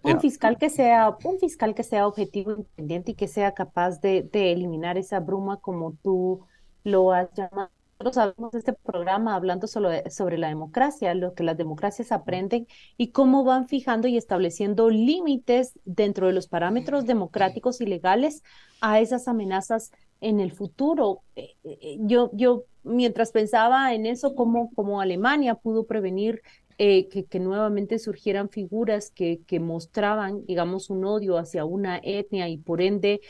Un 0.03 0.19
fiscal 0.19 0.57
que 0.57 0.69
sea, 0.69 1.17
un 1.23 1.39
fiscal 1.39 1.73
que 1.73 1.83
sea 1.83 2.07
objetivo, 2.07 2.51
independiente 2.51 3.11
y 3.11 3.15
que 3.15 3.27
sea 3.27 3.53
capaz 3.53 3.99
de, 4.01 4.23
de 4.23 4.51
eliminar 4.51 4.97
esa 4.97 5.19
bruma 5.19 5.57
como 5.57 5.93
tú 6.03 6.41
lo 6.83 7.11
has 7.11 7.33
llamado 7.33 7.71
nosotros 7.99 8.17
hablamos 8.17 8.51
de 8.51 8.59
este 8.59 8.73
programa 8.73 9.35
hablando 9.35 9.67
sobre, 9.67 10.09
sobre 10.11 10.37
la 10.37 10.49
democracia, 10.49 11.13
lo 11.13 11.33
que 11.33 11.43
las 11.43 11.57
democracias 11.57 12.11
aprenden 12.11 12.67
y 12.97 13.11
cómo 13.11 13.45
van 13.45 13.67
fijando 13.67 14.07
y 14.07 14.17
estableciendo 14.17 14.89
límites 14.89 15.79
dentro 15.85 16.27
de 16.27 16.33
los 16.33 16.47
parámetros 16.47 17.05
democráticos 17.05 17.79
y 17.79 17.85
legales 17.85 18.43
a 18.81 18.99
esas 18.99 19.29
amenazas 19.29 19.91
en 20.19 20.39
el 20.39 20.51
futuro. 20.51 21.21
Eh, 21.35 21.55
eh, 21.63 21.97
yo, 22.01 22.31
yo 22.33 22.65
mientras 22.83 23.31
pensaba 23.31 23.93
en 23.93 24.05
eso, 24.05 24.35
cómo, 24.35 24.71
cómo 24.75 24.99
Alemania 24.99 25.55
pudo 25.55 25.85
prevenir 25.85 26.41
eh, 26.77 27.07
que, 27.07 27.23
que, 27.23 27.39
nuevamente 27.39 27.99
surgieran 27.99 28.49
figuras 28.49 29.09
que, 29.09 29.39
que, 29.47 29.61
mostraban, 29.61 30.45
digamos, 30.45 30.89
un 30.89 31.05
odio 31.05 31.37
hacia 31.37 31.63
una 31.63 32.01
etnia 32.03 32.49
y 32.49 32.57
por 32.57 32.81
ende 32.81 33.21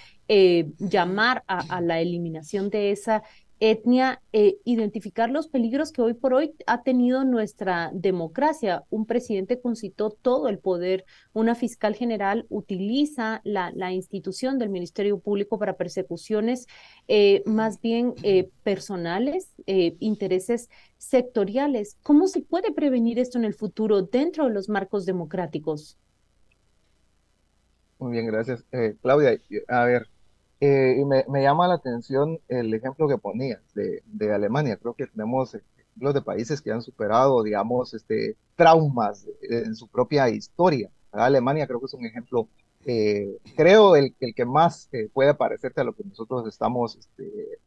llamar 0.79 1.43
a, 1.45 1.79
la 1.81 2.01
eliminación 2.01 2.71
de 2.71 2.89
esa 2.89 3.21
etnia, 3.59 4.21
eh, 4.33 4.57
identificar 4.65 5.29
los 5.29 5.47
peligros 5.47 5.91
que 5.91 6.01
hoy 6.01 6.13
por 6.13 6.33
hoy 6.33 6.53
ha 6.67 6.83
tenido 6.83 7.23
nuestra 7.23 7.89
democracia. 7.93 8.83
Un 8.89 9.05
presidente 9.05 9.61
concitó 9.61 10.09
todo 10.09 10.49
el 10.49 10.59
poder, 10.59 11.05
una 11.33 11.55
fiscal 11.55 11.95
general 11.95 12.45
utiliza 12.49 13.41
la, 13.43 13.71
institución 13.91 14.57
del 14.57 14.69
Ministerio 14.69 15.19
Público 15.19 15.57
para 15.57 15.77
persecuciones 15.77 16.67
eh, 17.07 17.43
más 17.45 17.79
bien 17.81 18.13
eh, 18.23 18.49
personales, 18.63 19.53
intereses 19.65 20.69
sectoriales. 20.97 21.97
¿Cómo 22.01 22.27
se 22.27 22.41
puede 22.41 22.73
prevenir 22.73 23.19
esto 23.19 23.37
en 23.37 23.45
el 23.45 23.53
futuro 23.53 24.01
dentro 24.01 24.45
de 24.45 24.53
los 24.53 24.69
marcos 24.69 25.05
democráticos? 25.05 25.97
Muy 27.99 28.11
bien, 28.11 28.27
gracias. 28.27 28.65
Claudia, 29.01 29.39
a 29.67 29.85
ver, 29.85 30.07
eh, 30.59 30.97
y 30.99 31.05
me, 31.05 31.41
llama 31.41 31.67
la 31.67 31.75
atención 31.75 32.39
el 32.47 32.73
ejemplo 32.73 33.07
que 33.07 33.17
ponías 33.17 33.61
de, 33.73 34.03
de 34.05 34.33
Alemania. 34.33 34.77
Creo 34.77 34.93
que 34.93 35.07
tenemos 35.07 35.53
ejemplos 35.53 36.13
de 36.13 36.21
países 36.21 36.61
que 36.61 36.71
han 36.71 36.81
superado, 36.81 37.43
digamos, 37.43 37.93
este, 37.93 38.35
traumas 38.55 39.27
en 39.41 39.75
su 39.75 39.87
propia 39.87 40.29
historia. 40.29 40.89
Alemania 41.11 41.67
creo 41.67 41.79
que 41.79 41.85
es 41.85 41.93
un 41.93 42.05
ejemplo, 42.05 42.47
eh, 42.85 43.37
creo, 43.55 43.95
el, 43.95 44.13
que 44.15 44.45
más 44.45 44.89
eh, 44.91 45.09
puede 45.13 45.33
parecerte 45.33 45.81
a 45.81 45.83
lo 45.83 45.93
que 45.93 46.03
nosotros 46.03 46.47
estamos 46.47 46.97
este, 46.97 47.59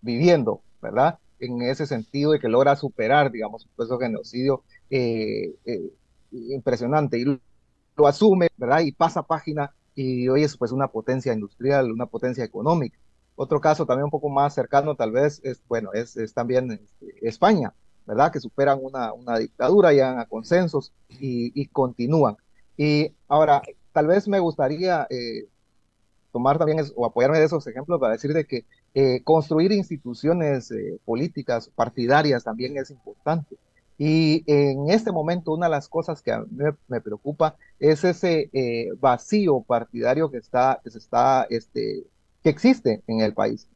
viviendo, 0.00 0.62
¿verdad? 0.80 1.18
En 1.38 1.62
ese 1.62 1.86
sentido 1.86 2.32
de 2.32 2.40
que 2.40 2.48
logra 2.48 2.76
superar, 2.76 3.30
digamos, 3.30 3.64
un 3.64 3.70
proceso 3.76 3.98
genocidio 3.98 4.62
impresionante 6.30 7.18
y 7.18 7.24
lo 7.24 8.06
asume, 8.06 8.48
¿verdad? 8.56 8.80
Y 8.80 8.92
pasa 8.92 9.22
página 9.22 9.72
y 9.94 10.28
hoy 10.28 10.42
es 10.44 10.56
pues 10.56 10.72
una 10.72 10.88
potencia 10.88 11.32
industrial, 11.32 11.92
una 11.92 12.06
potencia 12.06 12.44
económica. 12.44 12.98
Otro 13.36 13.60
caso 13.60 13.86
también 13.86 14.04
un 14.04 14.10
poco 14.10 14.28
más 14.28 14.54
cercano 14.54 14.94
tal 14.94 15.12
vez 15.12 15.40
es, 15.44 15.62
bueno, 15.68 15.92
es, 15.92 16.16
es 16.16 16.34
también 16.34 16.70
este, 16.70 17.28
España, 17.28 17.74
¿verdad? 18.06 18.32
Que 18.32 18.40
superan 18.40 18.78
una, 18.80 19.12
una 19.12 19.38
dictadura, 19.38 19.92
llegan 19.92 20.18
a 20.18 20.26
consensos 20.26 20.92
y, 21.08 21.66
continúan. 21.68 22.36
Y 22.76 23.14
ahora, 23.28 23.62
tal 23.92 24.06
vez 24.06 24.28
me 24.28 24.38
gustaría 24.38 25.06
eh, 25.10 25.48
tomar 26.32 26.58
también 26.58 26.80
o 26.96 27.06
apoyarme 27.06 27.38
de 27.38 27.46
esos 27.46 27.66
ejemplos 27.66 28.00
para 28.00 28.14
decir 28.14 28.32
de 28.32 28.44
que 28.44 28.64
eh, 28.94 29.22
construir 29.24 29.72
instituciones 29.72 30.70
eh, 30.70 30.98
políticas 31.04 31.70
partidarias 31.74 32.44
también 32.44 32.76
es 32.76 32.90
importante. 32.90 33.56
Y 33.96 34.42
en 34.46 34.90
este 34.90 35.12
momento 35.12 35.52
una 35.52 35.66
de 35.66 35.70
las 35.70 35.88
cosas 35.88 36.20
que 36.20 36.32
a 36.32 36.40
mí 36.40 36.46
me, 36.88 37.00
preocupa 37.00 37.56
es 37.78 38.02
ese 38.04 38.50
eh, 38.52 38.90
vacío 38.98 39.60
partidario 39.60 40.30
que 40.30 40.38
está, 40.38 40.80
que 40.82 40.88
está, 40.88 41.46
este, 41.48 42.04
que 42.42 42.50
existe 42.50 43.02
en 43.06 43.20
el 43.20 43.34
país. 43.34 43.68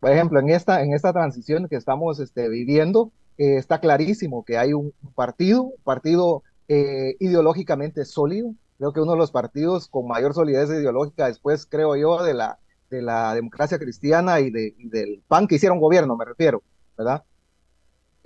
Por 0.00 0.10
ejemplo, 0.10 0.40
en 0.40 0.50
esta, 0.50 0.82
en 0.82 0.92
esta 0.92 1.12
transición 1.12 1.68
que 1.68 1.76
estamos 1.76 2.18
este, 2.18 2.48
viviendo, 2.48 3.12
eh, 3.38 3.56
está 3.56 3.80
clarísimo 3.80 4.44
que 4.44 4.58
hay 4.58 4.72
un, 4.72 4.92
partido, 5.14 5.62
un 5.62 5.82
partido 5.84 6.42
eh, 6.68 7.16
ideológicamente 7.20 8.04
sólido. 8.04 8.54
Creo 8.78 8.92
que 8.92 9.00
uno 9.00 9.12
de 9.12 9.18
los 9.18 9.30
partidos 9.30 9.86
con 9.88 10.08
mayor 10.08 10.34
solidez 10.34 10.68
ideológica 10.68 11.28
después, 11.28 11.64
creo 11.64 11.94
yo, 11.96 12.24
de 12.24 12.34
la, 12.34 12.58
de 12.90 13.02
la 13.02 13.34
democracia 13.34 13.78
cristiana 13.78 14.40
y, 14.40 14.48
y 14.48 14.88
del 14.88 15.22
PAN 15.28 15.46
que 15.46 15.54
hicieron 15.54 15.78
gobierno, 15.78 16.16
me 16.16 16.24
refiero, 16.24 16.62
¿verdad? 16.98 17.22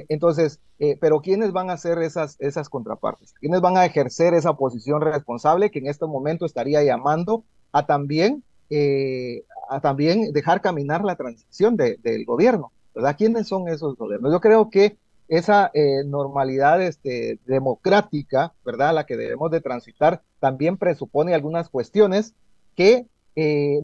Entonces, 0.08 0.60
eh, 0.78 0.96
pero 1.00 1.20
¿quiénes 1.20 1.52
van 1.52 1.70
a 1.70 1.74
hacer 1.74 1.98
esas, 1.98 2.36
esas 2.38 2.68
contrapartes? 2.68 3.34
¿Quiénes 3.40 3.60
van 3.60 3.76
a 3.76 3.84
ejercer 3.84 4.34
esa 4.34 4.54
posición 4.54 5.00
responsable 5.00 5.70
que 5.70 5.80
en 5.80 5.88
este 5.88 6.06
momento 6.06 6.46
estaría 6.46 6.82
llamando 6.84 7.44
a 7.72 7.86
también, 7.86 8.44
eh, 8.70 9.44
a 9.68 9.80
también 9.80 10.32
dejar 10.32 10.60
caminar 10.60 11.04
la 11.04 11.16
transición 11.16 11.76
del 11.76 12.24
gobierno? 12.24 12.70
¿Verdad? 12.94 13.16
¿Quiénes 13.18 13.48
son 13.48 13.68
esos 13.68 13.96
gobiernos? 13.96 14.32
Yo 14.32 14.40
creo 14.40 14.70
que 14.70 14.96
esa 15.26 15.70
eh, 15.74 16.04
normalidad 16.06 16.80
este, 16.80 17.38
democrática, 17.44 18.54
¿verdad? 18.64 18.94
La 18.94 19.04
que 19.04 19.16
debemos 19.16 19.50
de 19.50 19.60
transitar, 19.60 20.22
también 20.38 20.78
presupone 20.78 21.34
algunas 21.34 21.68
cuestiones 21.68 22.34
que 22.76 23.06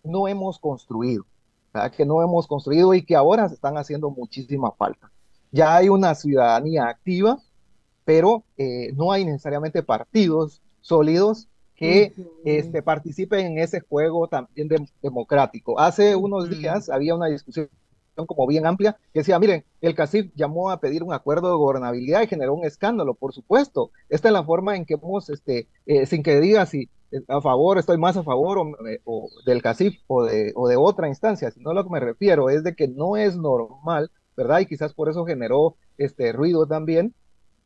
no 0.03 0.27
hemos 0.27 0.59
construido, 0.59 1.25
¿verdad? 1.73 1.93
que 1.93 2.05
no 2.05 2.21
hemos 2.25 2.49
construido 2.49 2.93
y 2.93 3.05
que 3.05 3.15
ahora 3.15 3.49
se 3.49 3.55
están 3.55 3.77
haciendo 3.77 4.11
muchísima 4.11 4.73
falta 4.73 5.13
ya 5.55 5.77
hay 5.77 5.89
una 5.89 6.17
ciudadanía 6.17 6.89
activa, 6.89 7.39
pero 8.05 8.43
eh, 8.59 8.93
no 8.97 9.13
hay 9.13 9.25
necesariamente 9.25 9.85
partidos 9.85 10.61
sólidos 10.81 11.47
que 11.77 12.13
este, 12.45 12.83
participen 12.83 13.47
en 13.47 13.59
ese 13.59 13.79
juego 13.81 14.27
también 14.27 14.69
democrático. 15.01 15.79
Hace 15.79 16.17
unos 16.17 16.51
días 16.51 16.89
había 16.89 17.15
una 17.15 17.27
discusión 17.27 17.69
como 18.27 18.47
bien 18.49 18.67
amplia 18.67 18.97
que 19.13 19.21
decía, 19.21 19.39
miren, 19.39 19.65
el 19.81 19.95
CACIF 19.95 20.33
llamó 20.35 20.71
a 20.71 20.81
pedir 20.81 21.05
un 21.05 21.13
acuerdo 21.13 21.49
de 21.49 21.57
gobernabilidad 21.57 22.23
y 22.23 22.27
generó 22.27 22.55
un 22.55 22.65
escándalo, 22.65 23.15
por 23.15 23.33
supuesto. 23.33 23.91
Esta 24.09 24.29
es 24.29 24.33
la 24.33 24.45
forma 24.45 24.77
en 24.77 24.85
que 24.85 24.95
hemos, 24.95 25.31
este, 25.31 25.69
eh, 25.87 26.07
sin 26.07 26.25
que 26.25 26.41
diga 26.41 26.67
si 26.67 26.89
eh, 27.13 27.23
a 27.29 27.41
favor, 27.41 27.79
estoy 27.79 27.99
más 27.99 28.17
a 28.17 28.25
favor 28.25 28.59
o, 29.05 29.29
del 29.47 29.63
CACIF 29.63 30.01
o 30.09 30.25
de, 30.25 30.53
o 30.57 30.69
de 30.69 30.77
otra 30.77 31.09
instancia, 31.09 31.53
sino 31.53 31.73
lo 31.73 31.85
que 31.85 31.91
me 31.91 32.01
refiero 32.01 32.51
es 32.51 32.65
de 32.65 32.75
que 32.75 32.89
no 32.89 33.17
es 33.17 33.37
normal 33.37 34.11
¿verdad? 34.37 34.61
Y 34.61 34.67
quizás 34.67 34.93
por 34.95 35.09
eso 35.09 35.25
generó 35.25 35.77
este 35.99 36.33
ruido 36.33 36.67
también, 36.67 37.15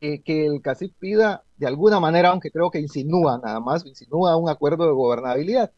eh, 0.01 0.21
que 0.23 0.47
el 0.47 0.63
CACIP 0.63 0.95
pida 0.99 1.43
de 1.57 1.67
alguna 1.67 1.99
manera, 1.99 2.31
aunque 2.31 2.51
creo 2.51 2.71
que 2.71 2.81
insinúa 2.81 3.41
nada 3.43 3.61
más, 3.61 3.85
insinúa 3.85 4.37
un 4.37 4.49
acuerdo 4.49 4.87
de 4.87 4.93
gobernabilidad. 4.93 5.73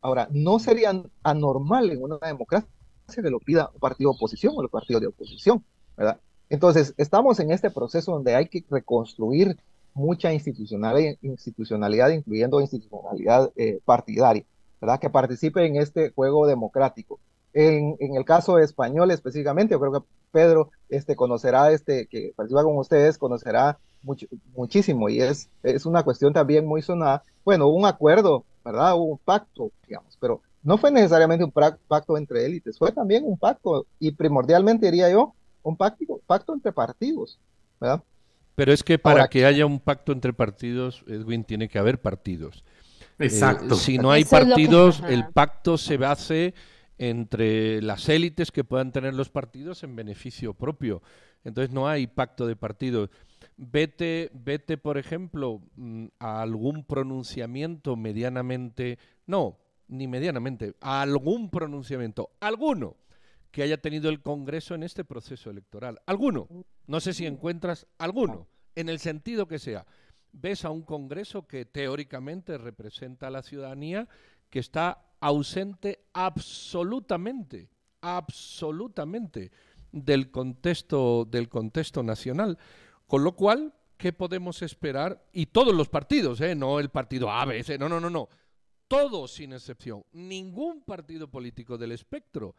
Ahora, 0.00 0.28
no 0.30 0.58
sería 0.58 1.02
anormal 1.22 1.90
en 1.90 2.02
una 2.02 2.18
democracia 2.22 2.68
que 3.14 3.30
lo 3.30 3.40
pida 3.40 3.70
un 3.74 3.80
partido 3.80 4.10
de 4.10 4.16
oposición 4.16 4.54
o 4.56 4.62
el 4.62 4.68
partido 4.68 5.00
de 5.00 5.08
oposición, 5.08 5.64
¿verdad? 5.96 6.20
Entonces, 6.48 6.94
estamos 6.96 7.38
en 7.40 7.50
este 7.50 7.70
proceso 7.70 8.12
donde 8.12 8.34
hay 8.34 8.48
que 8.48 8.64
reconstruir 8.70 9.56
mucha 9.94 10.32
institucionalidad, 10.32 11.16
institucionalidad 11.22 12.10
incluyendo 12.10 12.60
institucionalidad 12.60 13.52
eh, 13.56 13.80
partidaria, 13.84 14.44
¿verdad? 14.80 15.00
Que 15.00 15.10
participe 15.10 15.66
en 15.66 15.76
este 15.76 16.10
juego 16.10 16.46
democrático. 16.46 17.20
En, 17.52 17.96
en, 17.98 18.14
el 18.16 18.24
caso 18.24 18.58
español 18.58 19.10
específicamente, 19.10 19.72
yo 19.72 19.80
creo 19.80 19.92
que 19.92 20.06
Pedro 20.30 20.70
este, 20.88 21.16
conocerá, 21.16 21.72
este, 21.72 22.06
que 22.06 22.32
participa 22.36 22.62
con 22.62 22.76
ustedes, 22.78 23.18
conocerá 23.18 23.78
mucho, 24.02 24.26
muchísimo 24.54 25.08
y 25.08 25.20
es, 25.20 25.48
es 25.62 25.84
una 25.86 26.02
cuestión 26.02 26.32
también 26.32 26.66
muy 26.66 26.82
sonada. 26.82 27.24
Bueno, 27.44 27.66
hubo 27.66 27.76
un 27.76 27.86
acuerdo, 27.86 28.44
¿verdad? 28.64 28.94
Hubo 28.94 29.04
un 29.04 29.18
pacto, 29.18 29.72
digamos, 29.86 30.16
pero 30.20 30.42
no 30.62 30.78
fue 30.78 30.90
necesariamente 30.90 31.44
un 31.44 31.52
pacto 31.52 32.16
entre 32.16 32.44
élites, 32.44 32.78
fue 32.78 32.92
también 32.92 33.24
un 33.24 33.38
pacto 33.38 33.86
y 33.98 34.12
primordialmente 34.12 34.86
diría 34.86 35.10
yo, 35.10 35.34
un 35.62 35.76
pacto, 35.76 36.20
pacto 36.26 36.54
entre 36.54 36.72
partidos, 36.72 37.38
¿verdad? 37.80 38.02
Pero 38.54 38.72
es 38.72 38.82
que 38.82 38.98
para 38.98 39.28
que 39.28 39.46
haya 39.46 39.64
un 39.64 39.80
pacto 39.80 40.12
entre 40.12 40.32
partidos, 40.32 41.02
Edwin, 41.06 41.44
tiene 41.44 41.68
que 41.68 41.78
haber 41.78 42.00
partidos. 42.00 42.62
Exacto. 43.18 43.74
Eh, 43.74 43.78
si 43.78 43.98
no 43.98 44.10
hay 44.10 44.24
partidos, 44.24 45.02
el 45.08 45.28
pacto 45.28 45.78
se 45.78 45.96
base 45.96 46.54
entre 47.02 47.80
las 47.80 48.10
élites 48.10 48.52
que 48.52 48.62
puedan 48.62 48.92
tener 48.92 49.14
los 49.14 49.30
partidos 49.30 49.82
en 49.84 49.96
beneficio 49.96 50.52
propio. 50.52 51.02
Entonces 51.44 51.72
no 51.72 51.88
hay 51.88 52.06
pacto 52.06 52.46
de 52.46 52.56
partidos. 52.56 53.08
Vete, 53.56 54.30
vete, 54.34 54.76
por 54.76 54.98
ejemplo, 54.98 55.62
mm, 55.76 56.08
a 56.18 56.42
algún 56.42 56.84
pronunciamiento 56.84 57.96
medianamente, 57.96 58.98
no, 59.26 59.56
ni 59.88 60.08
medianamente, 60.08 60.74
algún 60.82 61.48
pronunciamiento, 61.48 62.32
alguno, 62.38 62.98
que 63.50 63.62
haya 63.62 63.80
tenido 63.80 64.10
el 64.10 64.20
Congreso 64.20 64.74
en 64.74 64.82
este 64.82 65.02
proceso 65.02 65.48
electoral. 65.48 66.02
Alguno. 66.04 66.48
No 66.86 67.00
sé 67.00 67.14
si 67.14 67.24
encuentras 67.24 67.86
alguno, 67.96 68.46
en 68.74 68.90
el 68.90 68.98
sentido 68.98 69.48
que 69.48 69.58
sea. 69.58 69.86
Ves 70.32 70.66
a 70.66 70.70
un 70.70 70.82
Congreso 70.82 71.46
que 71.46 71.64
teóricamente 71.64 72.58
representa 72.58 73.28
a 73.28 73.30
la 73.30 73.42
ciudadanía, 73.42 74.06
que 74.50 74.58
está 74.58 75.09
ausente 75.20 76.06
absolutamente, 76.12 77.68
absolutamente 78.00 79.50
del 79.92 80.30
contexto, 80.30 81.24
del 81.24 81.48
contexto 81.48 82.02
nacional. 82.02 82.58
Con 83.06 83.24
lo 83.24 83.32
cual, 83.32 83.74
¿qué 83.96 84.12
podemos 84.12 84.62
esperar? 84.62 85.24
Y 85.32 85.46
todos 85.46 85.74
los 85.74 85.88
partidos, 85.88 86.40
¿eh? 86.40 86.54
no 86.54 86.80
el 86.80 86.90
partido 86.90 87.30
A, 87.30 87.44
B, 87.44 87.62
C, 87.62 87.78
no, 87.78 87.88
no, 87.88 88.00
no, 88.00 88.10
no. 88.10 88.28
Todos 88.88 89.32
sin 89.32 89.52
excepción. 89.52 90.04
Ningún 90.12 90.82
partido 90.82 91.28
político 91.30 91.78
del 91.78 91.92
espectro 91.92 92.56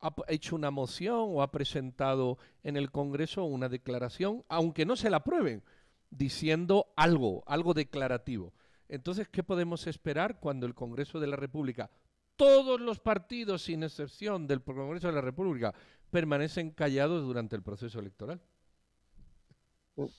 ha 0.00 0.14
hecho 0.28 0.56
una 0.56 0.70
moción 0.70 1.26
o 1.28 1.42
ha 1.42 1.50
presentado 1.50 2.38
en 2.62 2.76
el 2.76 2.90
Congreso 2.90 3.44
una 3.44 3.68
declaración, 3.68 4.44
aunque 4.48 4.86
no 4.86 4.96
se 4.96 5.10
la 5.10 5.18
aprueben, 5.18 5.62
diciendo 6.10 6.92
algo, 6.96 7.44
algo 7.46 7.74
declarativo. 7.74 8.52
Entonces, 8.90 9.28
¿qué 9.28 9.44
podemos 9.44 9.86
esperar 9.86 10.40
cuando 10.40 10.66
el 10.66 10.74
Congreso 10.74 11.20
de 11.20 11.28
la 11.28 11.36
República, 11.36 11.90
todos 12.34 12.80
los 12.80 12.98
partidos, 12.98 13.62
sin 13.62 13.84
excepción 13.84 14.48
del 14.48 14.62
Congreso 14.62 15.06
de 15.06 15.12
la 15.12 15.20
República, 15.20 15.72
permanecen 16.10 16.72
callados 16.72 17.22
durante 17.22 17.54
el 17.54 17.62
proceso 17.62 18.00
electoral? 18.00 18.40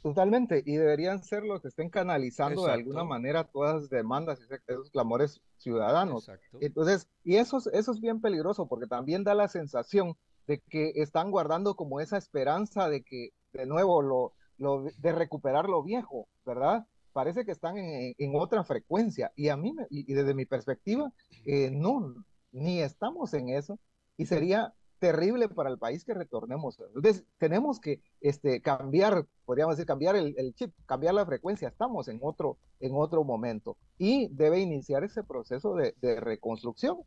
Totalmente, 0.02 0.64
y 0.66 0.78
deberían 0.78 1.22
ser 1.22 1.44
los 1.44 1.62
que 1.62 1.68
estén 1.68 1.90
canalizando 1.90 2.66
de 2.66 2.72
alguna 2.72 3.04
manera 3.04 3.44
todas 3.44 3.82
las 3.82 3.90
demandas 3.90 4.40
y 4.40 4.54
esos 4.72 4.90
clamores 4.90 5.42
ciudadanos. 5.58 6.30
Entonces, 6.62 7.10
y 7.26 7.36
eso, 7.36 7.58
eso 7.74 7.92
es 7.92 8.00
bien 8.00 8.22
peligroso 8.22 8.68
porque 8.68 8.88
también 8.88 9.24
da 9.24 9.34
la 9.34 9.48
sensación 9.50 10.16
de 10.48 10.60
que 10.60 10.94
están 10.96 11.32
guardando 11.32 11.76
como 11.76 12.00
esa 12.00 12.18
esperanza 12.18 12.88
de 12.90 13.02
que 13.02 13.34
de 13.54 13.66
nuevo 13.66 14.02
lo, 14.02 14.34
lo 14.58 14.84
de 14.98 15.12
recuperar 15.12 15.68
lo 15.68 15.84
viejo, 15.84 16.28
¿verdad? 16.46 16.86
Parece 17.14 17.46
que 17.46 17.52
están 17.52 17.78
en, 17.78 18.14
en 18.18 18.36
otra 18.36 18.64
frecuencia. 18.64 19.32
Y 19.36 19.50
a 19.50 19.58
mí, 19.58 19.74
y, 19.90 20.14
desde 20.14 20.34
mi 20.34 20.46
perspectiva, 20.46 21.12
eh, 21.46 21.70
no, 21.72 22.16
ni 22.52 22.82
estamos 22.82 23.34
en 23.34 23.50
eso. 23.50 23.80
Y 24.18 24.26
sería 24.26 24.74
terrible 25.02 25.50
para 25.50 25.72
el 25.72 25.80
país 25.80 26.06
que 26.06 26.14
retornemos. 26.14 26.80
Entonces, 26.80 27.26
tenemos 27.40 27.80
que 27.80 28.02
este, 28.22 28.62
cambiar, 28.62 29.26
podríamos 29.46 29.76
decir, 29.76 29.88
cambiar 29.88 30.16
el, 30.16 30.54
chip, 30.54 30.74
cambiar 30.86 31.16
la 31.16 31.26
frecuencia. 31.26 31.70
Estamos 31.70 32.08
en 32.08 32.20
otro, 32.22 32.60
en 32.80 32.94
otro 32.94 33.24
momento. 33.24 33.78
Y 33.98 34.28
debe 34.32 34.60
iniciar 34.60 35.04
ese 35.04 35.24
proceso 35.24 35.76
de, 35.76 36.20
reconstrucción. 36.20 37.00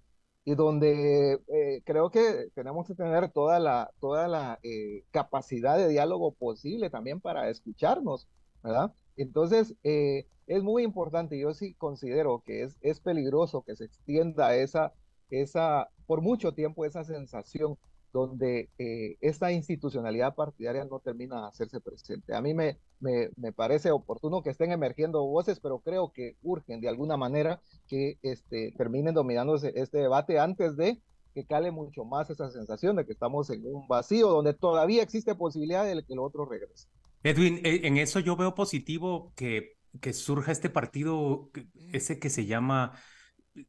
Y 0.44 0.56
donde 0.56 1.40
eh, 1.46 1.82
creo 1.84 2.11
que 2.11 2.49
tenemos 2.54 2.87
que 2.87 2.94
tener 2.94 3.30
toda 3.30 3.58
la, 3.61 3.90
toda 4.00 4.28
la 4.28 4.58
eh, 4.62 5.04
capacidad 5.11 5.78
de 5.78 5.88
diálogo 5.88 6.32
posible 6.34 6.90
también 6.90 7.20
para 7.20 7.49
escucharnos, 7.49 8.28
¿verdad? 8.64 8.92
Entonces, 9.16 9.75
eh, 9.85 10.26
es 10.47 10.62
muy 10.62 10.83
importante, 10.83 11.38
yo 11.38 11.54
sí 11.54 11.75
considero 11.75 12.42
que 12.44 12.64
es, 12.64 12.76
es 12.80 12.99
peligroso 12.99 13.62
que 13.62 13.76
se 13.76 13.85
extienda 13.85 14.56
esa, 14.56 14.92
esa, 15.30 15.88
por 16.06 16.23
mucho 16.23 16.52
tiempo 16.52 16.85
esa 16.85 17.04
sensación 17.04 17.78
donde 18.12 18.71
eh, 18.78 19.16
esta 19.21 19.52
institucionalidad 19.52 20.35
partidaria 20.35 20.85
no 20.85 21.00
termina 21.00 21.40
de 21.40 21.49
hacerse 21.49 21.80
presente. 21.80 22.35
A 22.35 22.40
mí 22.40 22.54
me, 22.54 22.78
me, 23.00 23.30
me, 23.37 23.52
parece 23.52 23.90
oportuno 23.90 24.42
que 24.42 24.50
estén 24.50 24.71
emergiendo 24.71 25.25
voces, 25.25 25.59
pero 25.61 25.80
creo 25.80 26.12
que 26.12 26.37
urgen 26.42 26.80
de 26.80 26.88
alguna 26.88 27.16
manera 27.16 27.61
que 27.88 28.18
este, 28.23 28.73
terminen 28.76 29.14
dominándose 29.14 29.73
este 29.75 29.99
debate 29.99 30.38
antes 30.38 30.76
de 30.76 31.02
que 31.35 31.44
cale 31.44 31.73
mucho 31.73 32.04
más 32.04 32.30
esa 32.30 32.50
sensación 32.50 32.94
de 32.94 33.04
que 33.04 33.12
estamos 33.12 33.50
en 33.50 33.66
un 33.66 33.89
vacío 33.89 34.28
donde 34.28 34.54
todavía 34.54 35.02
existe 35.02 35.34
posibilidad 35.34 35.84
de 35.84 36.00
que 36.04 36.12
el 36.12 36.21
otro 36.21 36.45
regrese. 36.45 36.89
Edwin, 37.25 37.60
eh, 37.65 37.80
en 37.84 37.97
eso 37.97 38.21
yo 38.21 38.37
veo 38.37 38.54
positivo 38.54 39.32
que, 39.34 39.76
que 40.00 40.13
surja 40.13 40.52
este 40.52 40.71
partido, 40.71 41.50
ese 41.93 42.19
que 42.19 42.30
se 42.30 42.47
llama 42.47 42.93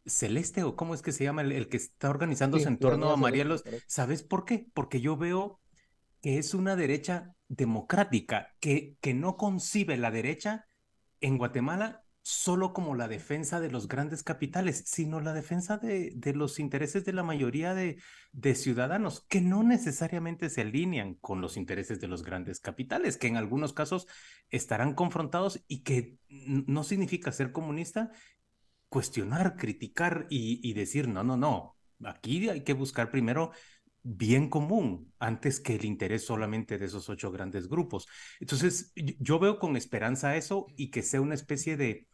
Celeste 0.06 0.63
o 0.63 0.76
cómo 0.76 0.94
es 0.94 1.02
que 1.02 1.12
se 1.12 1.24
llama 1.24 1.41
el, 1.41 1.68
que 1.70 1.78
está 1.78 2.10
organizándose 2.10 2.68
en 2.68 2.78
torno 2.78 3.10
a 3.10 3.18
Marielos. 3.18 3.63
¿Sabes 3.88 4.24
por 4.24 4.46
qué? 4.46 4.68
Porque 4.74 5.02
yo 5.02 5.18
veo 5.18 5.62
que 6.22 6.38
es 6.38 6.54
una 6.54 6.76
derecha 6.76 7.34
democrática, 7.48 8.54
que, 8.60 8.98
que 9.00 9.13
no 9.13 9.38
concibe 9.38 9.98
la 9.98 10.12
derecha 10.12 10.65
en 11.22 11.38
Guatemala 11.38 12.05
solo 12.28 12.74
como 12.74 12.96
la 12.96 13.08
defensa 13.08 13.60
de 13.60 13.70
los 13.70 13.88
grandes 13.88 14.24
capitales, 14.24 14.82
sino 14.88 15.22
la 15.22 15.32
defensa 15.32 15.78
de, 15.78 16.12
de 16.16 16.34
los 16.34 16.58
intereses 16.58 17.06
de 17.06 17.14
la 17.14 17.22
mayoría 17.22 17.76
de, 17.76 18.02
de, 18.32 18.56
ciudadanos, 18.56 19.24
que 19.30 19.42
no 19.42 19.62
necesariamente 19.62 20.50
se 20.50 20.62
alinean 20.62 21.14
con 21.22 21.40
los 21.40 21.56
intereses 21.56 22.02
de 22.02 22.08
los 22.08 22.24
grandes 22.24 22.60
capitales, 22.60 23.18
que 23.18 23.28
en 23.28 23.38
algunos 23.38 23.74
casos 23.74 24.08
estarán 24.50 24.96
confrontados 24.96 25.64
y 25.68 25.84
que 25.84 26.18
no 26.28 26.84
significa 26.84 27.32
ser 27.32 27.52
comunista 27.52 28.10
cuestionar, 28.90 29.56
criticar 29.56 30.26
y, 30.28 30.74
decir, 30.74 31.08
no, 31.08 31.24
no, 31.24 31.38
no, 31.38 31.78
aquí 32.06 32.50
hay 32.50 32.64
que 32.64 32.74
buscar 32.74 33.12
primero 33.12 33.52
bien 34.02 34.50
común 34.50 35.14
antes 35.20 35.60
que 35.60 35.76
el 35.76 35.86
interés 35.86 36.26
solamente 36.26 36.80
de 36.80 36.88
esos 36.88 37.08
ocho 37.08 37.32
grandes 37.32 37.68
grupos. 37.68 38.08
Entonces, 38.40 38.94
yo 38.96 39.38
veo 39.38 39.60
con 39.60 39.78
esperanza 39.78 40.36
eso 40.36 40.66
y 40.76 40.90
que 40.90 41.04
sea 41.04 41.22
una 41.22 41.36
especie 41.36 41.78
de 41.78 42.08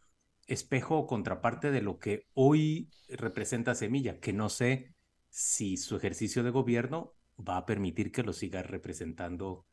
espejo 0.46 0.98
o 0.98 1.06
contraparte 1.06 1.70
de 1.70 1.82
lo 1.82 1.98
que 1.98 2.26
hoy 2.34 2.90
representa 3.08 3.74
Semilla, 3.74 4.20
que 4.20 4.32
no 4.32 4.48
sé 4.48 4.94
si 5.30 5.76
su 5.76 5.96
ejercicio 5.96 6.42
de 6.42 6.50
gobierno 6.50 7.14
va 7.38 7.56
a 7.56 7.66
permitir 7.66 8.12
que 8.12 8.22
lo 8.22 8.32
siga 8.32 8.62
representando 8.62 9.66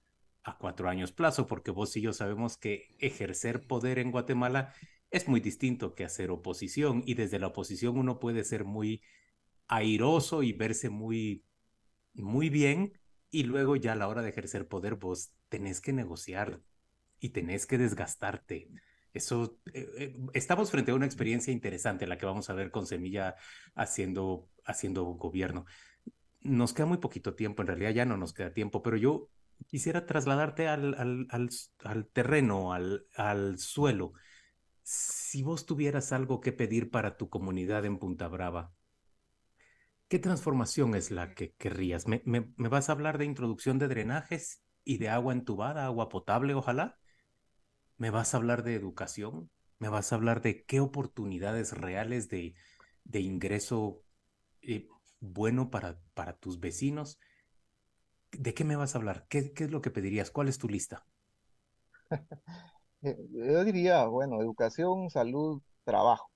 a 0.43 0.57
cuatro 0.57 0.89
años 0.89 1.11
plazo, 1.11 1.47
porque 1.47 1.71
vos 1.71 1.95
y 1.97 2.01
yo 2.01 2.13
sabemos 2.13 2.57
que 2.57 2.95
ejercer 2.99 3.67
poder 3.67 3.99
en 3.99 4.11
Guatemala 4.11 4.73
es 5.11 5.27
muy 5.27 5.39
distinto 5.39 5.95
que 5.95 6.05
hacer 6.05 6.31
oposición 6.31 7.03
y 7.05 7.15
desde 7.15 7.39
la 7.39 7.47
oposición 7.47 7.97
uno 7.97 8.19
puede 8.19 8.43
ser 8.43 8.63
muy 8.63 9.01
airoso 9.67 10.43
y 10.43 10.53
verse 10.53 10.89
muy, 10.89 11.43
muy 12.13 12.49
bien 12.49 12.93
y 13.31 13.43
luego 13.43 13.75
ya 13.75 13.93
a 13.93 13.95
la 13.95 14.07
hora 14.07 14.21
de 14.21 14.29
ejercer 14.29 14.67
poder 14.67 14.95
vos 14.95 15.31
tenés 15.49 15.81
que 15.81 15.93
negociar 15.93 16.61
y 17.19 17.29
tenés 17.29 17.65
que 17.65 17.77
desgastarte. 17.77 18.69
Eso, 19.13 19.59
eh, 19.73 19.89
eh, 19.97 20.15
estamos 20.33 20.71
frente 20.71 20.91
a 20.91 20.95
una 20.95 21.05
experiencia 21.05 21.51
interesante 21.51 22.07
la 22.07 22.17
que 22.17 22.25
vamos 22.25 22.49
a 22.49 22.53
ver 22.53 22.71
con 22.71 22.85
Semilla 22.85 23.35
haciendo, 23.75 24.49
haciendo 24.65 25.03
gobierno. 25.05 25.65
Nos 26.41 26.73
queda 26.73 26.85
muy 26.85 26.97
poquito 26.97 27.35
tiempo, 27.35 27.61
en 27.61 27.67
realidad 27.67 27.91
ya 27.91 28.05
no 28.05 28.17
nos 28.17 28.33
queda 28.33 28.53
tiempo, 28.53 28.81
pero 28.81 28.97
yo 28.97 29.29
quisiera 29.67 30.05
trasladarte 30.05 30.67
al, 30.67 30.93
al, 30.95 31.27
al, 31.29 31.49
al 31.83 32.07
terreno, 32.07 32.73
al, 32.73 33.05
al 33.15 33.57
suelo 33.57 34.13
si 34.91 35.43
vos 35.43 35.67
tuvieras 35.67 36.11
algo 36.13 36.41
que 36.41 36.51
pedir 36.51 36.89
para 36.89 37.15
tu 37.15 37.29
comunidad 37.29 37.85
en 37.85 37.99
Punta 37.99 38.27
Brava, 38.27 38.73
¿qué 40.07 40.19
transformación 40.19 40.95
es 40.95 41.11
la 41.11 41.35
que 41.35 41.53
querrías? 41.53 42.07
¿Me, 42.07 42.21
vas 42.57 42.89
a 42.89 42.93
hablar 42.93 43.17
de 43.17 43.25
introducción 43.25 43.77
de 43.77 43.87
drenajes 43.87 44.63
y 44.83 44.97
de 44.97 45.09
agua 45.09 45.33
entubada, 45.33 45.85
agua 45.85 46.09
potable, 46.09 46.55
ojalá? 46.55 46.98
¿Me 47.99 48.09
vas 48.09 48.33
a 48.33 48.37
hablar 48.37 48.63
de 48.63 48.73
educación? 48.75 49.51
¿Me 49.77 49.89
vas 49.89 50.11
a 50.11 50.15
hablar 50.15 50.41
de 50.41 50.65
qué 50.65 50.79
oportunidades 50.79 51.73
reales 51.73 52.29
de, 52.29 52.55
de 53.03 53.19
ingreso 53.21 54.03
eh, 54.61 54.87
bueno 55.19 55.69
para, 55.71 56.01
para 56.15 56.37
tus 56.37 56.59
vecinos? 56.59 57.19
¿De 58.31 58.55
qué 58.55 58.63
me 58.63 58.75
vas 58.75 58.95
a 58.95 58.97
hablar? 58.97 59.27
¿Qué, 59.29 59.53
¿Qué 59.53 59.65
es 59.65 59.71
lo 59.71 59.81
que 59.83 59.91
pedirías? 59.91 60.31
¿Cuál 60.31 60.47
es 60.47 60.57
tu 60.57 60.67
lista? 60.67 61.05
Eh, 63.01 63.17
yo 63.31 63.63
diría, 63.63 64.05
bueno, 64.07 64.41
educación, 64.41 65.09
salud, 65.09 65.61
trabajo. 65.85 66.29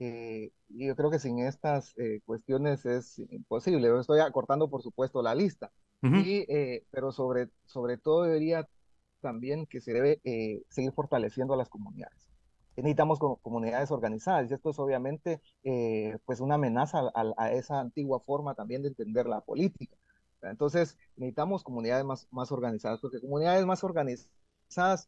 Eh, 0.00 0.52
yo 0.68 0.96
creo 0.96 1.10
que 1.10 1.18
sin 1.20 1.40
estas 1.40 1.94
eh, 1.98 2.20
cuestiones 2.26 2.84
es 2.86 3.18
imposible. 3.30 3.88
Yo 3.88 4.00
estoy 4.00 4.20
acortando, 4.20 4.70
por 4.70 4.82
supuesto, 4.82 5.22
la 5.22 5.34
lista. 5.34 5.72
y, 6.14 6.46
pero 6.90 7.12
sobre, 7.12 7.48
sobre 7.66 7.98
todo 7.98 8.24
debería 8.24 8.68
también 9.22 9.64
que 9.64 9.80
se 9.80 9.94
debe 9.94 10.20
seguir 10.68 10.92
fortaleciendo 10.92 11.54
a 11.54 11.56
las 11.56 11.70
comunidades. 11.70 12.28
Necesitamos 12.76 13.18
comunidades 13.18 13.90
organizadas 13.90 14.50
y 14.50 14.54
esto 14.54 14.70
es 14.70 14.78
obviamente 14.78 15.40
pues 16.26 16.40
una 16.40 16.56
amenaza 16.56 17.10
a, 17.14 17.52
esa 17.52 17.80
antigua 17.80 18.20
forma 18.20 18.54
también 18.54 18.82
de 18.82 18.88
entender 18.88 19.26
la 19.26 19.40
política. 19.40 19.96
Entonces 20.50 20.98
necesitamos 21.16 21.62
comunidades 21.62 22.04
más, 22.04 22.52
organizadas, 22.52 23.00
porque 23.00 23.20
comunidades 23.20 23.64
más 23.64 23.84
organizadas 23.84 24.28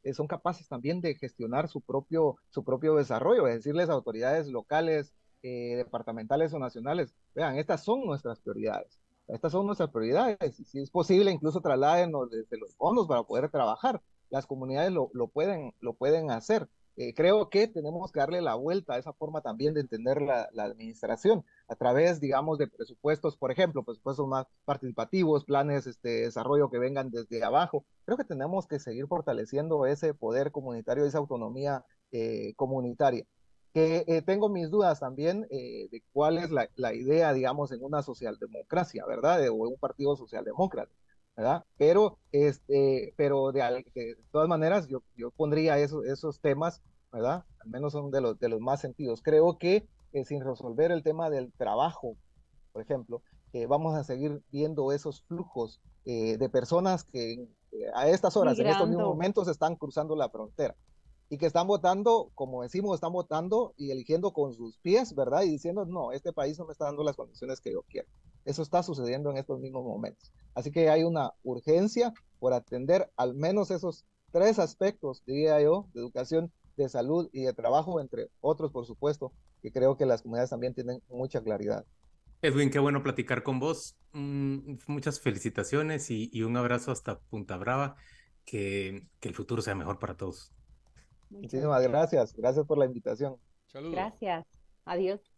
eh, 0.02 0.14
son 0.14 0.26
capaces 0.26 0.68
también 0.68 1.00
de 1.00 1.14
gestionar 1.14 1.68
su 1.68 1.80
propio, 1.80 2.36
su 2.50 2.64
propio 2.64 2.94
desarrollo, 2.96 3.48
es 3.48 3.56
decirles 3.56 3.88
a 3.88 3.94
autoridades 3.94 4.46
locales, 4.48 5.12
eh, 5.42 5.76
departamentales 5.76 6.52
o 6.54 6.58
nacionales, 6.58 7.14
vean, 7.34 7.56
estas 7.56 7.82
son 7.82 8.04
nuestras 8.04 8.40
prioridades, 8.40 9.00
estas 9.28 9.52
son 9.52 9.66
nuestras 9.66 9.90
prioridades, 9.90 10.56
si 10.56 10.80
es 10.80 10.90
posible, 10.90 11.30
incluso 11.30 11.60
trasladen 11.60 12.12
desde 12.30 12.58
los 12.58 12.74
fondos 12.76 13.06
para 13.06 13.22
poder 13.22 13.50
trabajar, 13.50 14.02
las 14.30 14.46
comunidades 14.46 14.92
lo, 14.92 15.10
lo, 15.12 15.28
pueden, 15.28 15.72
lo 15.80 15.94
pueden 15.94 16.30
hacer, 16.30 16.68
eh, 16.96 17.12
creo 17.12 17.50
que 17.50 17.66
tenemos 17.66 18.12
que 18.12 18.20
darle 18.20 18.40
la 18.40 18.54
vuelta 18.54 18.94
a 18.94 18.98
esa 18.98 19.12
forma 19.12 19.40
también 19.40 19.74
de 19.74 19.80
entender 19.80 20.22
la, 20.22 20.48
administración 20.54 21.44
a 21.66 21.74
través, 21.74 22.20
digamos, 22.20 22.56
de 22.58 22.68
presupuestos, 22.68 23.36
por 23.36 23.50
ejemplo, 23.50 23.82
presupuestos 23.82 24.28
más 24.28 24.46
participativos, 24.64 25.44
planes 25.44 25.88
este, 25.88 26.08
de 26.08 26.20
desarrollo 26.26 26.70
que 26.70 26.78
vengan 26.78 27.10
desde 27.10 27.42
abajo. 27.42 27.84
Creo 28.04 28.16
que 28.16 28.24
tenemos 28.24 28.68
que 28.68 28.78
seguir 28.78 29.08
fortaleciendo 29.08 29.86
ese 29.86 30.14
poder 30.14 30.52
comunitario, 30.52 31.04
esa 31.04 31.18
autonomía 31.18 31.84
eh, 32.12 32.54
comunitaria. 32.54 33.26
Que 33.74 34.04
eh, 34.06 34.22
tengo 34.22 34.48
mis 34.48 34.70
dudas 34.70 35.00
también 35.00 35.42
de 35.50 36.02
cuál 36.12 36.38
es 36.38 36.50
la, 36.50 36.70
la, 36.76 36.94
idea, 36.94 37.32
digamos, 37.32 37.72
en 37.72 37.82
una 37.82 38.02
socialdemocracia, 38.02 39.04
¿verdad? 39.04 39.40
o 39.50 39.66
en 39.66 39.72
un 39.72 39.78
partido 39.78 40.16
socialdemócrata. 40.16 40.92
¿verdad? 41.36 41.64
Pero, 41.76 42.18
este, 42.32 43.12
pero 43.16 43.52
de, 43.52 43.84
de 43.94 44.16
todas 44.30 44.48
maneras, 44.48 44.86
yo, 44.86 45.02
yo 45.16 45.30
pondría 45.32 45.78
esos, 45.78 46.06
esos 46.06 46.40
temas, 46.40 46.80
¿verdad? 47.12 47.44
Al 47.58 47.68
menos 47.68 47.92
son 47.92 48.10
de 48.10 48.20
los, 48.20 48.38
de 48.38 48.48
los 48.48 48.60
más 48.60 48.80
sentidos. 48.80 49.20
Creo 49.22 49.58
que 49.58 49.88
eh, 50.12 50.24
sin 50.24 50.44
resolver 50.44 50.92
el 50.92 51.02
tema 51.02 51.30
del 51.30 51.52
trabajo, 51.52 52.16
por 52.72 52.82
ejemplo, 52.82 53.22
eh, 53.52 53.66
vamos 53.66 53.94
a 53.96 54.04
seguir 54.04 54.42
viendo 54.50 54.92
esos 54.92 55.22
flujos 55.22 55.80
eh, 56.04 56.36
de 56.38 56.48
personas 56.48 57.04
que 57.04 57.48
a 57.94 58.08
estas 58.08 58.36
horas, 58.36 58.56
en 58.60 58.68
estos 58.68 58.88
mismos 58.88 59.06
momentos, 59.06 59.48
están 59.48 59.74
cruzando 59.74 60.14
la 60.14 60.28
frontera 60.28 60.76
y 61.28 61.38
que 61.38 61.46
están 61.46 61.66
votando, 61.66 62.30
como 62.34 62.62
decimos, 62.62 62.94
están 62.94 63.12
votando 63.12 63.74
y 63.76 63.90
eligiendo 63.90 64.32
con 64.32 64.52
sus 64.54 64.78
pies, 64.78 65.14
¿verdad? 65.14 65.42
Y 65.42 65.50
diciendo, 65.50 65.84
no, 65.86 66.12
este 66.12 66.32
país 66.32 66.58
no 66.58 66.66
me 66.66 66.72
está 66.72 66.84
dando 66.86 67.02
las 67.02 67.16
condiciones 67.16 67.60
que 67.60 67.72
yo 67.72 67.82
quiero. 67.88 68.08
Eso 68.44 68.62
está 68.62 68.82
sucediendo 68.82 69.30
en 69.30 69.38
estos 69.38 69.58
mismos 69.60 69.84
momentos. 69.84 70.32
Así 70.54 70.70
que 70.70 70.90
hay 70.90 71.02
una 71.02 71.32
urgencia 71.42 72.12
por 72.38 72.52
atender 72.52 73.10
al 73.16 73.34
menos 73.34 73.70
esos 73.70 74.04
tres 74.32 74.58
aspectos, 74.58 75.22
diría 75.26 75.60
yo, 75.60 75.88
de 75.94 76.00
educación, 76.00 76.52
de 76.76 76.88
salud 76.88 77.28
y 77.32 77.42
de 77.42 77.52
trabajo, 77.52 78.00
entre 78.00 78.28
otros, 78.40 78.70
por 78.70 78.84
supuesto, 78.84 79.32
que 79.62 79.72
creo 79.72 79.96
que 79.96 80.06
las 80.06 80.22
comunidades 80.22 80.50
también 80.50 80.74
tienen 80.74 81.00
mucha 81.08 81.40
claridad. 81.42 81.86
Edwin, 82.42 82.70
qué 82.70 82.78
bueno 82.78 83.02
platicar 83.02 83.42
con 83.42 83.58
vos. 83.58 83.96
Mm, 84.12 84.74
muchas 84.86 85.20
felicitaciones 85.20 86.10
y, 86.10 86.42
un 86.42 86.56
abrazo 86.56 86.92
hasta 86.92 87.18
Punta 87.18 87.56
Brava. 87.56 87.96
Que, 88.44 89.08
que 89.20 89.28
el 89.30 89.34
futuro 89.34 89.62
sea 89.62 89.74
mejor 89.74 89.98
para 89.98 90.18
todos. 90.18 90.52
Muchísimas 91.40 91.82
gracias. 91.82 92.34
Gracias 92.34 92.66
por 92.66 92.78
la 92.78 92.86
invitación. 92.86 93.36
Saludos. 93.66 93.94
Gracias. 93.94 94.46
Adiós. 94.84 95.33